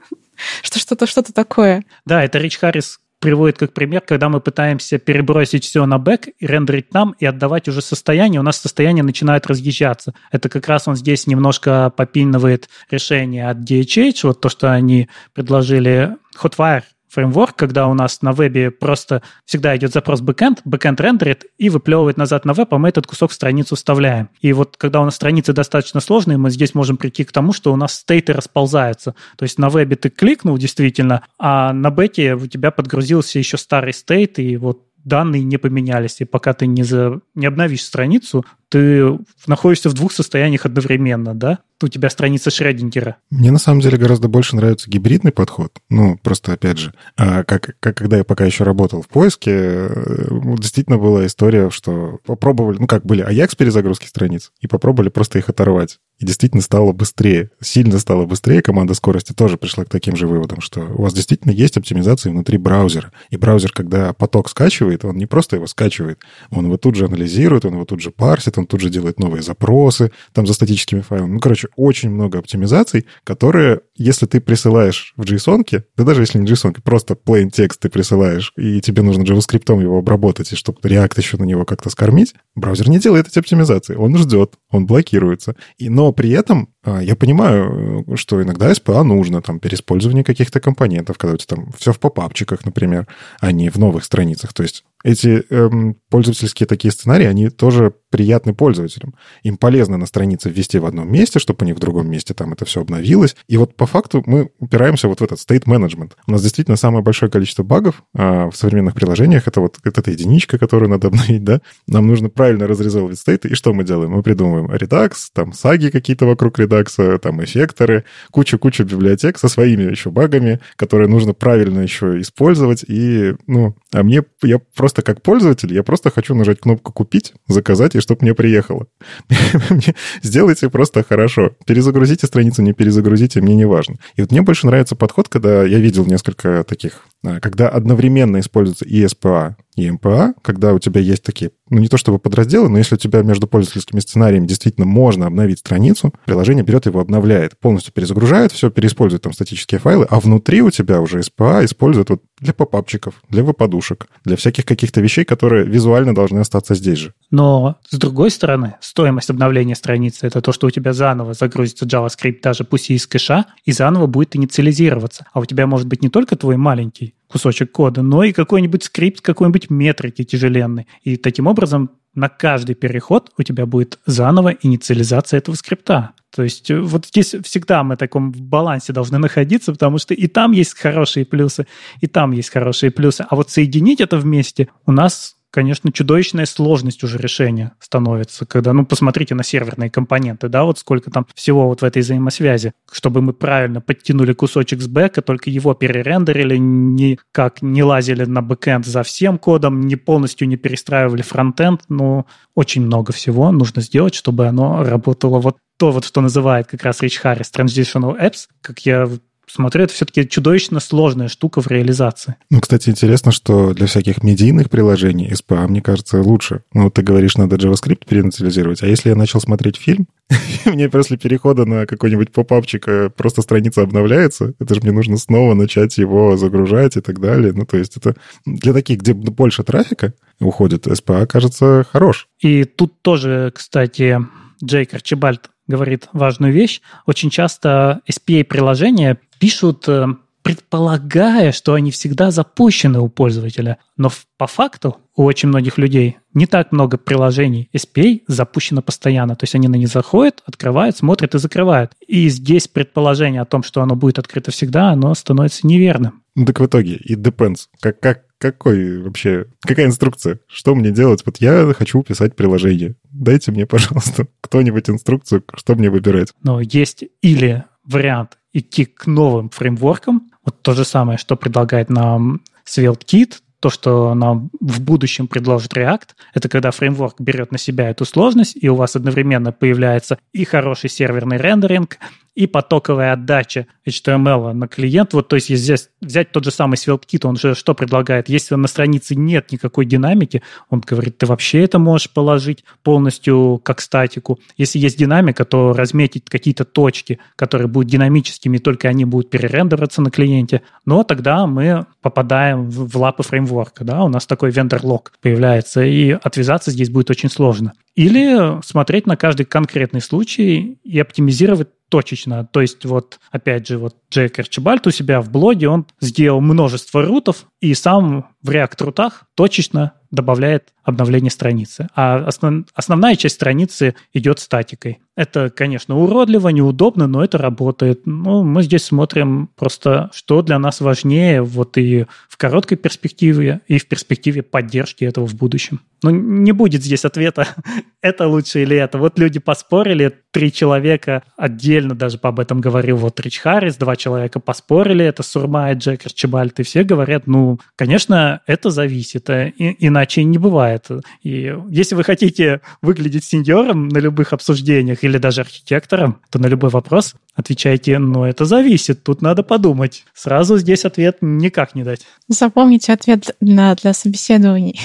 [0.62, 1.84] что что-то что-то такое.
[2.05, 6.46] Да, это Рич Харрис приводит как пример, когда мы пытаемся перебросить все на бэк и
[6.46, 10.14] рендерить нам и отдавать уже состояние, у нас состояние начинает разъезжаться.
[10.32, 16.16] Это как раз он здесь немножко попинывает решение от DHH, вот то, что они предложили
[16.42, 21.69] Hotwire фреймворк, когда у нас на вебе просто всегда идет запрос backend, backend рендерит и
[21.69, 24.31] выплевывает назад на веб, а мы этот кусок в страницу вставляем.
[24.41, 27.73] И вот когда у нас страницы достаточно сложные, мы здесь можем прийти к тому, что
[27.73, 29.15] у нас стейты расползаются.
[29.37, 33.93] То есть на вебе ты кликнул действительно, а на бете у тебя подгрузился еще старый
[33.93, 37.21] стейт, и вот данные не поменялись, и пока ты не, за...
[37.35, 41.59] не обновишь страницу, ты находишься в двух состояниях одновременно, да?
[41.83, 43.16] У тебя страница Шреддингера.
[43.31, 45.73] Мне на самом деле гораздо больше нравится гибридный подход.
[45.89, 50.29] Ну, просто опять же, а, как, как когда я пока еще работал в поиске, э,
[50.59, 55.49] действительно была история, что попробовали, ну как были Ajax перезагрузки страниц, и попробовали просто их
[55.49, 55.99] оторвать.
[56.18, 58.61] И действительно стало быстрее, сильно стало быстрее.
[58.61, 62.59] Команда скорости тоже пришла к таким же выводам, что у вас действительно есть оптимизация внутри
[62.59, 63.11] браузера.
[63.31, 67.64] И браузер, когда поток скачивает, он не просто его скачивает, он его тут же анализирует,
[67.64, 71.35] он его тут же парсит, он тут же делает новые запросы там за статическими файлами.
[71.35, 75.65] Ну, короче, очень много оптимизаций, которые, если ты присылаешь в JSON,
[75.97, 79.99] да даже если не JSON, просто plain текст ты присылаешь, и тебе нужно JavaScript его
[79.99, 83.95] обработать, и чтобы React еще на него как-то скормить, браузер не делает эти оптимизации.
[83.95, 85.57] Он ждет, он блокируется.
[85.79, 91.19] И, но при этом а, я понимаю, что иногда SPA нужно, там, переиспользование каких-то компонентов,
[91.19, 93.07] когда у тебя там все в попапчиках, например,
[93.41, 94.53] а не в новых страницах.
[94.53, 99.14] То есть эти эм, пользовательские такие сценарии, они тоже приятны пользователям.
[99.42, 102.64] Им полезно на странице ввести в одном месте, чтобы они в другом месте там это
[102.64, 103.36] все обновилось.
[103.48, 106.12] И вот по факту мы упираемся вот в этот state management.
[106.26, 109.46] У нас действительно самое большое количество багов а, в современных приложениях.
[109.46, 111.61] Это вот это эта единичка, которую надо обновить, да?
[111.86, 113.48] Нам нужно правильно разрезовывать стейты.
[113.48, 114.11] И что мы делаем?
[114.11, 120.11] Мы придумываем Redux, там саги какие-то вокруг Redux, там эффекторы, кучу-кучу библиотек со своими еще
[120.11, 122.84] багами, которые нужно правильно еще использовать.
[122.88, 127.95] И, ну, а мне, я просто как пользователь, я просто хочу нажать кнопку «Купить», заказать,
[127.95, 128.86] и чтобы мне приехало.
[130.22, 131.53] Сделайте просто хорошо.
[131.66, 133.97] Перезагрузите страницу, не перезагрузите, мне не важно.
[134.16, 137.05] И вот мне больше нравится подход, когда я видел несколько таких
[137.41, 141.97] когда одновременно используется и SPA, и МПА, когда у тебя есть такие, ну не то
[141.97, 146.87] чтобы подразделы, но если у тебя между пользовательскими сценариями действительно можно обновить страницу, приложение берет
[146.87, 151.64] его, обновляет, полностью перезагружает, все переиспользует там статические файлы, а внутри у тебя уже SPA
[151.64, 156.99] использует вот для попапчиков, для выпадушек, для всяких каких-то вещей, которые визуально должны остаться здесь
[156.99, 157.14] же.
[157.31, 162.41] Но, с другой стороны, стоимость обновления страницы— это то, что у тебя заново загрузится JavaScript,
[162.43, 165.27] даже пусть и из кэша, и заново будет инициализироваться.
[165.33, 169.21] А у тебя может быть не только твой маленький кусочек кода, но и какой-нибудь скрипт
[169.21, 170.87] какой-нибудь метрики тяжеленный.
[171.03, 176.11] И таким образом на каждый переход у тебя будет заново инициализация этого скрипта.
[176.35, 180.27] То есть э, вот здесь всегда мы в таком балансе должны находиться, потому что и
[180.27, 181.67] там есть хорошие плюсы,
[182.01, 183.25] и там есть хорошие плюсы.
[183.29, 188.86] А вот соединить это вместе у нас конечно, чудовищная сложность уже решения становится, когда, ну,
[188.86, 193.32] посмотрите на серверные компоненты, да, вот сколько там всего вот в этой взаимосвязи, чтобы мы
[193.32, 199.38] правильно подтянули кусочек с бэка, только его перерендерили, никак не лазили на бэкэнд за всем
[199.38, 205.40] кодом, не полностью не перестраивали фронтенд, ну, очень много всего нужно сделать, чтобы оно работало.
[205.40, 209.09] Вот то, вот, что называет как раз Рич Харрис Transitional Apps, как я
[209.51, 212.36] смотрю, это все-таки чудовищно сложная штука в реализации.
[212.51, 216.62] Ну, кстати, интересно, что для всяких медийных приложений SPA, мне кажется, лучше.
[216.72, 220.07] Ну, вот ты говоришь, надо JavaScript переинициализировать, а если я начал смотреть фильм,
[220.64, 222.86] мне после перехода на какой-нибудь попапчик
[223.16, 227.53] просто страница обновляется, это же мне нужно снова начать его загружать и так далее.
[227.53, 228.14] Ну, то есть это
[228.46, 232.28] для таких, где больше трафика уходит, SPA, кажется, хорош.
[232.40, 234.18] И тут тоже, кстати,
[234.62, 236.80] Джейк Арчибальд говорит важную вещь.
[237.07, 240.07] Очень часто SPA-приложения пишут э,
[240.43, 243.78] предполагая, что они всегда запущены у пользователя.
[243.97, 249.34] Но по факту у очень многих людей не так много приложений SPA запущено постоянно.
[249.34, 251.93] То есть они на них заходят, открывают, смотрят и закрывают.
[252.07, 256.22] И здесь предположение о том, что оно будет открыто всегда, оно становится неверным.
[256.36, 257.66] Ну так в итоге, и depends.
[257.80, 260.41] Как, как, какой вообще, какая инструкция?
[260.47, 261.22] Что мне делать?
[261.26, 262.95] Вот я хочу писать приложение.
[263.11, 266.28] Дайте мне, пожалуйста, кто-нибудь инструкцию, что мне выбирать.
[266.43, 270.31] Ну, есть или вариант идти к новым фреймворкам.
[270.45, 276.09] Вот то же самое, что предлагает нам SvelteKit, то, что нам в будущем предложит React,
[276.33, 280.89] это когда фреймворк берет на себя эту сложность, и у вас одновременно появляется и хороший
[280.89, 281.99] серверный рендеринг,
[282.35, 285.12] и потоковая отдача HTML на клиент.
[285.12, 288.28] Вот, то есть, если здесь взять тот же самый SvelteKit, он же что предлагает?
[288.28, 293.81] Если на странице нет никакой динамики, он говорит, ты вообще это можешь положить полностью как
[293.81, 294.39] статику.
[294.57, 300.11] Если есть динамика, то разметить какие-то точки, которые будут динамическими, только они будут перерендериваться на
[300.11, 300.62] клиенте.
[300.87, 303.85] Но тогда мы попадаем в лапы фреймворка.
[303.85, 304.05] Да?
[304.05, 307.72] У нас такой вендор-лог появляется, и отвязаться здесь будет очень сложно.
[307.97, 312.47] Или смотреть на каждый конкретный случай и оптимизировать точечно.
[312.47, 317.03] То есть вот, опять же, вот Джейк Арчибальд у себя в блоге, он сделал множество
[317.03, 321.89] рутов и сам в React рутах точечно добавляет обновление страницы.
[321.95, 325.01] А основ, основная часть страницы идет статикой.
[325.17, 328.07] Это, конечно, уродливо, неудобно, но это работает.
[328.07, 333.79] Ну, мы здесь смотрим просто, что для нас важнее вот и в короткой перспективе, и
[333.79, 335.81] в перспективе поддержки этого в будущем.
[336.03, 337.47] Ну, не будет здесь ответа,
[338.01, 338.97] это лучше или это.
[338.99, 344.41] Вот люди поспорили, три человека отдельно даже об этом говорил вот Рич Харрис, два человека
[344.41, 349.89] поспорили, это Сурма и Джек Арчибальд, и все говорят, ну, конечно, это зависит, а и,
[350.01, 350.86] иначе не бывает.
[351.22, 356.70] И если вы хотите выглядеть сеньором на любых обсуждениях или даже архитектором, то на любой
[356.70, 360.05] вопрос отвечайте, ну, это зависит, тут надо подумать.
[360.14, 362.07] Сразу здесь ответ никак не дать.
[362.28, 364.80] Запомните ответ для, для собеседований.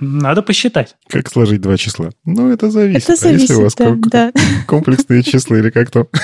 [0.00, 0.96] Надо посчитать.
[1.08, 2.10] Как сложить два числа?
[2.24, 3.04] Ну, это зависит.
[3.04, 4.32] Это зависит, а если у вас да, да.
[4.66, 6.08] комплексные числа или как то?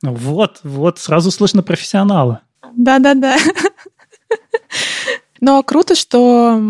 [0.00, 2.42] Вот, вот, сразу слышно профессионала.
[2.76, 3.36] Да-да-да.
[5.40, 6.60] Но круто, что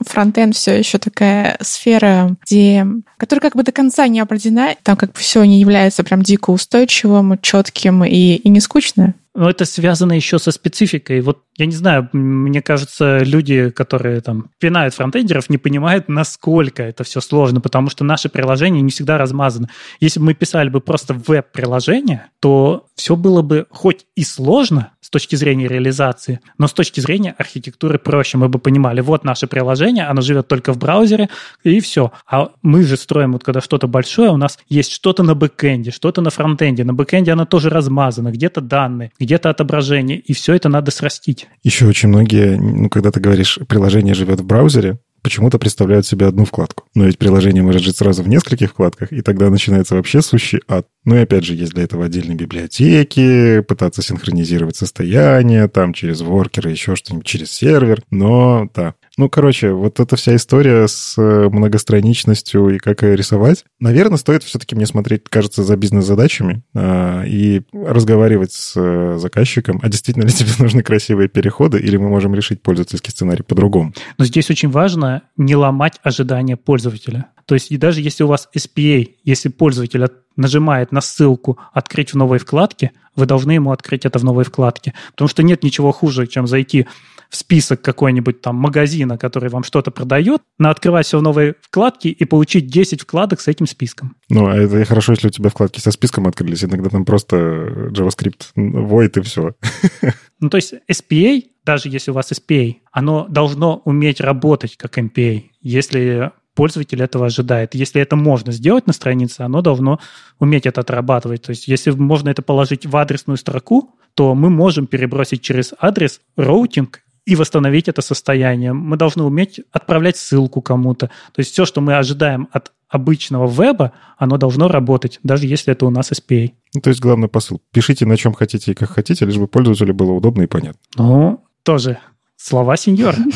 [0.00, 2.86] фронтенд все еще такая сфера, где,
[3.18, 6.50] которая как бы до конца не определена, там как бы все не является прям дико
[6.50, 9.14] устойчивым, четким и, и не скучно.
[9.36, 11.20] Но это связано еще со спецификой.
[11.20, 17.04] Вот я не знаю, мне кажется, люди, которые там пинают фронтендеров, не понимают, насколько это
[17.04, 19.68] все сложно, потому что наши приложения не всегда размазаны.
[20.00, 25.10] Если бы мы писали бы просто веб-приложение, то все было бы хоть и сложно с
[25.10, 28.38] точки зрения реализации, но с точки зрения архитектуры проще.
[28.38, 31.28] Мы бы понимали, вот наше приложение, оно живет только в браузере,
[31.62, 32.10] и все.
[32.26, 36.22] А мы же строим, вот когда что-то большое, у нас есть что-то на бэкэнде, что-то
[36.22, 36.82] на фронтенде.
[36.82, 41.48] На бэкэнде оно тоже размазано, где-то данные, где-то отображение, и все это надо срастить.
[41.62, 46.44] Еще очень многие, ну, когда ты говоришь, приложение живет в браузере, почему-то представляют себе одну
[46.44, 46.84] вкладку.
[46.94, 50.86] Но ведь приложение может жить сразу в нескольких вкладках, и тогда начинается вообще сущий ад.
[51.04, 56.70] Ну и опять же, есть для этого отдельные библиотеки, пытаться синхронизировать состояние, там через воркеры,
[56.70, 58.04] еще что-нибудь, через сервер.
[58.10, 63.64] Но да, ну, короче, вот эта вся история с э, многостраничностью и как ее рисовать,
[63.80, 69.88] наверное, стоит все-таки мне смотреть, кажется, за бизнес-задачами а, и разговаривать с э, заказчиком, а
[69.88, 73.94] действительно ли тебе нужны красивые переходы, или мы можем решить пользовательский сценарий по-другому.
[74.18, 77.26] Но здесь очень важно не ломать ожидания пользователя.
[77.46, 80.04] То есть и даже если у вас SPA, если пользователь
[80.36, 84.92] нажимает на ссылку «Открыть в новой вкладке», вы должны ему открыть это в новой вкладке.
[85.12, 86.86] Потому что нет ничего хуже, чем зайти
[87.30, 92.10] в список какой-нибудь там магазина, который вам что-то продает, на открывать все в новой вкладке
[92.10, 94.16] и получить 10 вкладок с этим списком.
[94.28, 96.64] Ну, а это хорошо, если у тебя вкладки со списком открылись.
[96.64, 99.54] Иногда там просто JavaScript void и все.
[100.38, 105.44] Ну, то есть SPA, даже если у вас SPA, оно должно уметь работать как MPA.
[105.62, 107.76] Если пользователь этого ожидает.
[107.76, 110.00] Если это можно сделать на странице, оно должно
[110.40, 111.42] уметь это отрабатывать.
[111.42, 116.20] То есть если можно это положить в адресную строку, то мы можем перебросить через адрес
[116.36, 118.72] роутинг и восстановить это состояние.
[118.72, 121.08] Мы должны уметь отправлять ссылку кому-то.
[121.08, 125.86] То есть все, что мы ожидаем от обычного веба, оно должно работать, даже если это
[125.86, 126.52] у нас SPA.
[126.72, 127.60] Ну, то есть главный посыл.
[127.72, 130.80] Пишите на чем хотите и как хотите, лишь бы пользователю было удобно и понятно.
[130.96, 131.98] Ну, тоже
[132.36, 133.18] слова сеньора.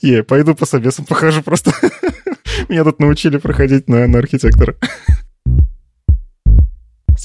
[0.00, 1.72] Я пойду по собесам похожу просто.
[2.68, 4.76] Меня тут научили проходить на, на архитектора.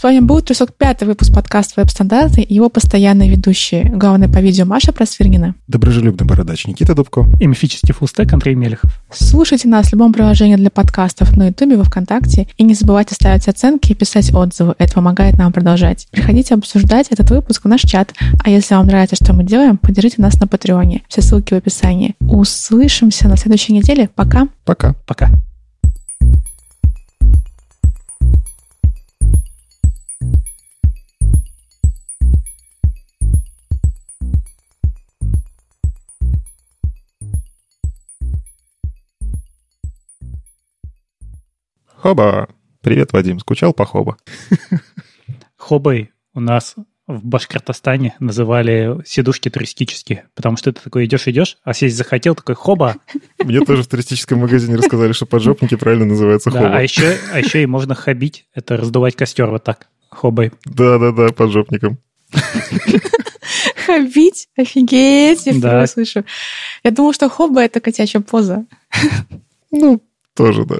[0.01, 3.83] С вами был 305 выпуск подкаста «Веб-стандарты» и его постоянные ведущие.
[3.83, 5.53] Главный по видео Маша Просвирнина.
[5.67, 7.27] Доброжелюбный бородач Никита Дубко.
[7.39, 8.99] И мифический фулстек Андрей Мелехов.
[9.11, 12.47] Слушайте нас в любом приложении для подкастов на Ютубе, во Вконтакте.
[12.57, 14.73] И не забывайте ставить оценки и писать отзывы.
[14.79, 16.07] Это помогает нам продолжать.
[16.09, 18.11] Приходите обсуждать этот выпуск в наш чат.
[18.43, 21.03] А если вам нравится, что мы делаем, поддержите нас на Патреоне.
[21.09, 22.15] Все ссылки в описании.
[22.21, 24.09] Услышимся на следующей неделе.
[24.15, 24.47] Пока.
[24.65, 24.95] Пока.
[25.05, 25.29] Пока.
[42.01, 42.49] Хоба!
[42.81, 43.37] Привет, Вадим.
[43.37, 44.17] Скучал по Хоба?
[45.55, 46.73] Хобой у нас
[47.05, 52.95] в Башкортостане называли сидушки туристические, потому что ты такой идешь-идешь, а сесть захотел, такой хоба.
[53.43, 56.77] Мне тоже в туристическом магазине рассказали, что поджопники правильно называются да, хоба.
[56.77, 60.51] А еще, а еще и можно хобить, это раздувать костер вот так, хобой.
[60.65, 61.99] Да-да-да, поджопником.
[63.85, 64.49] Хобить?
[64.57, 66.25] Офигеть, я впервые слышу.
[66.83, 68.65] Я думал, что хоба— это котячья поза.
[69.69, 70.01] Ну,
[70.33, 70.79] тоже, да.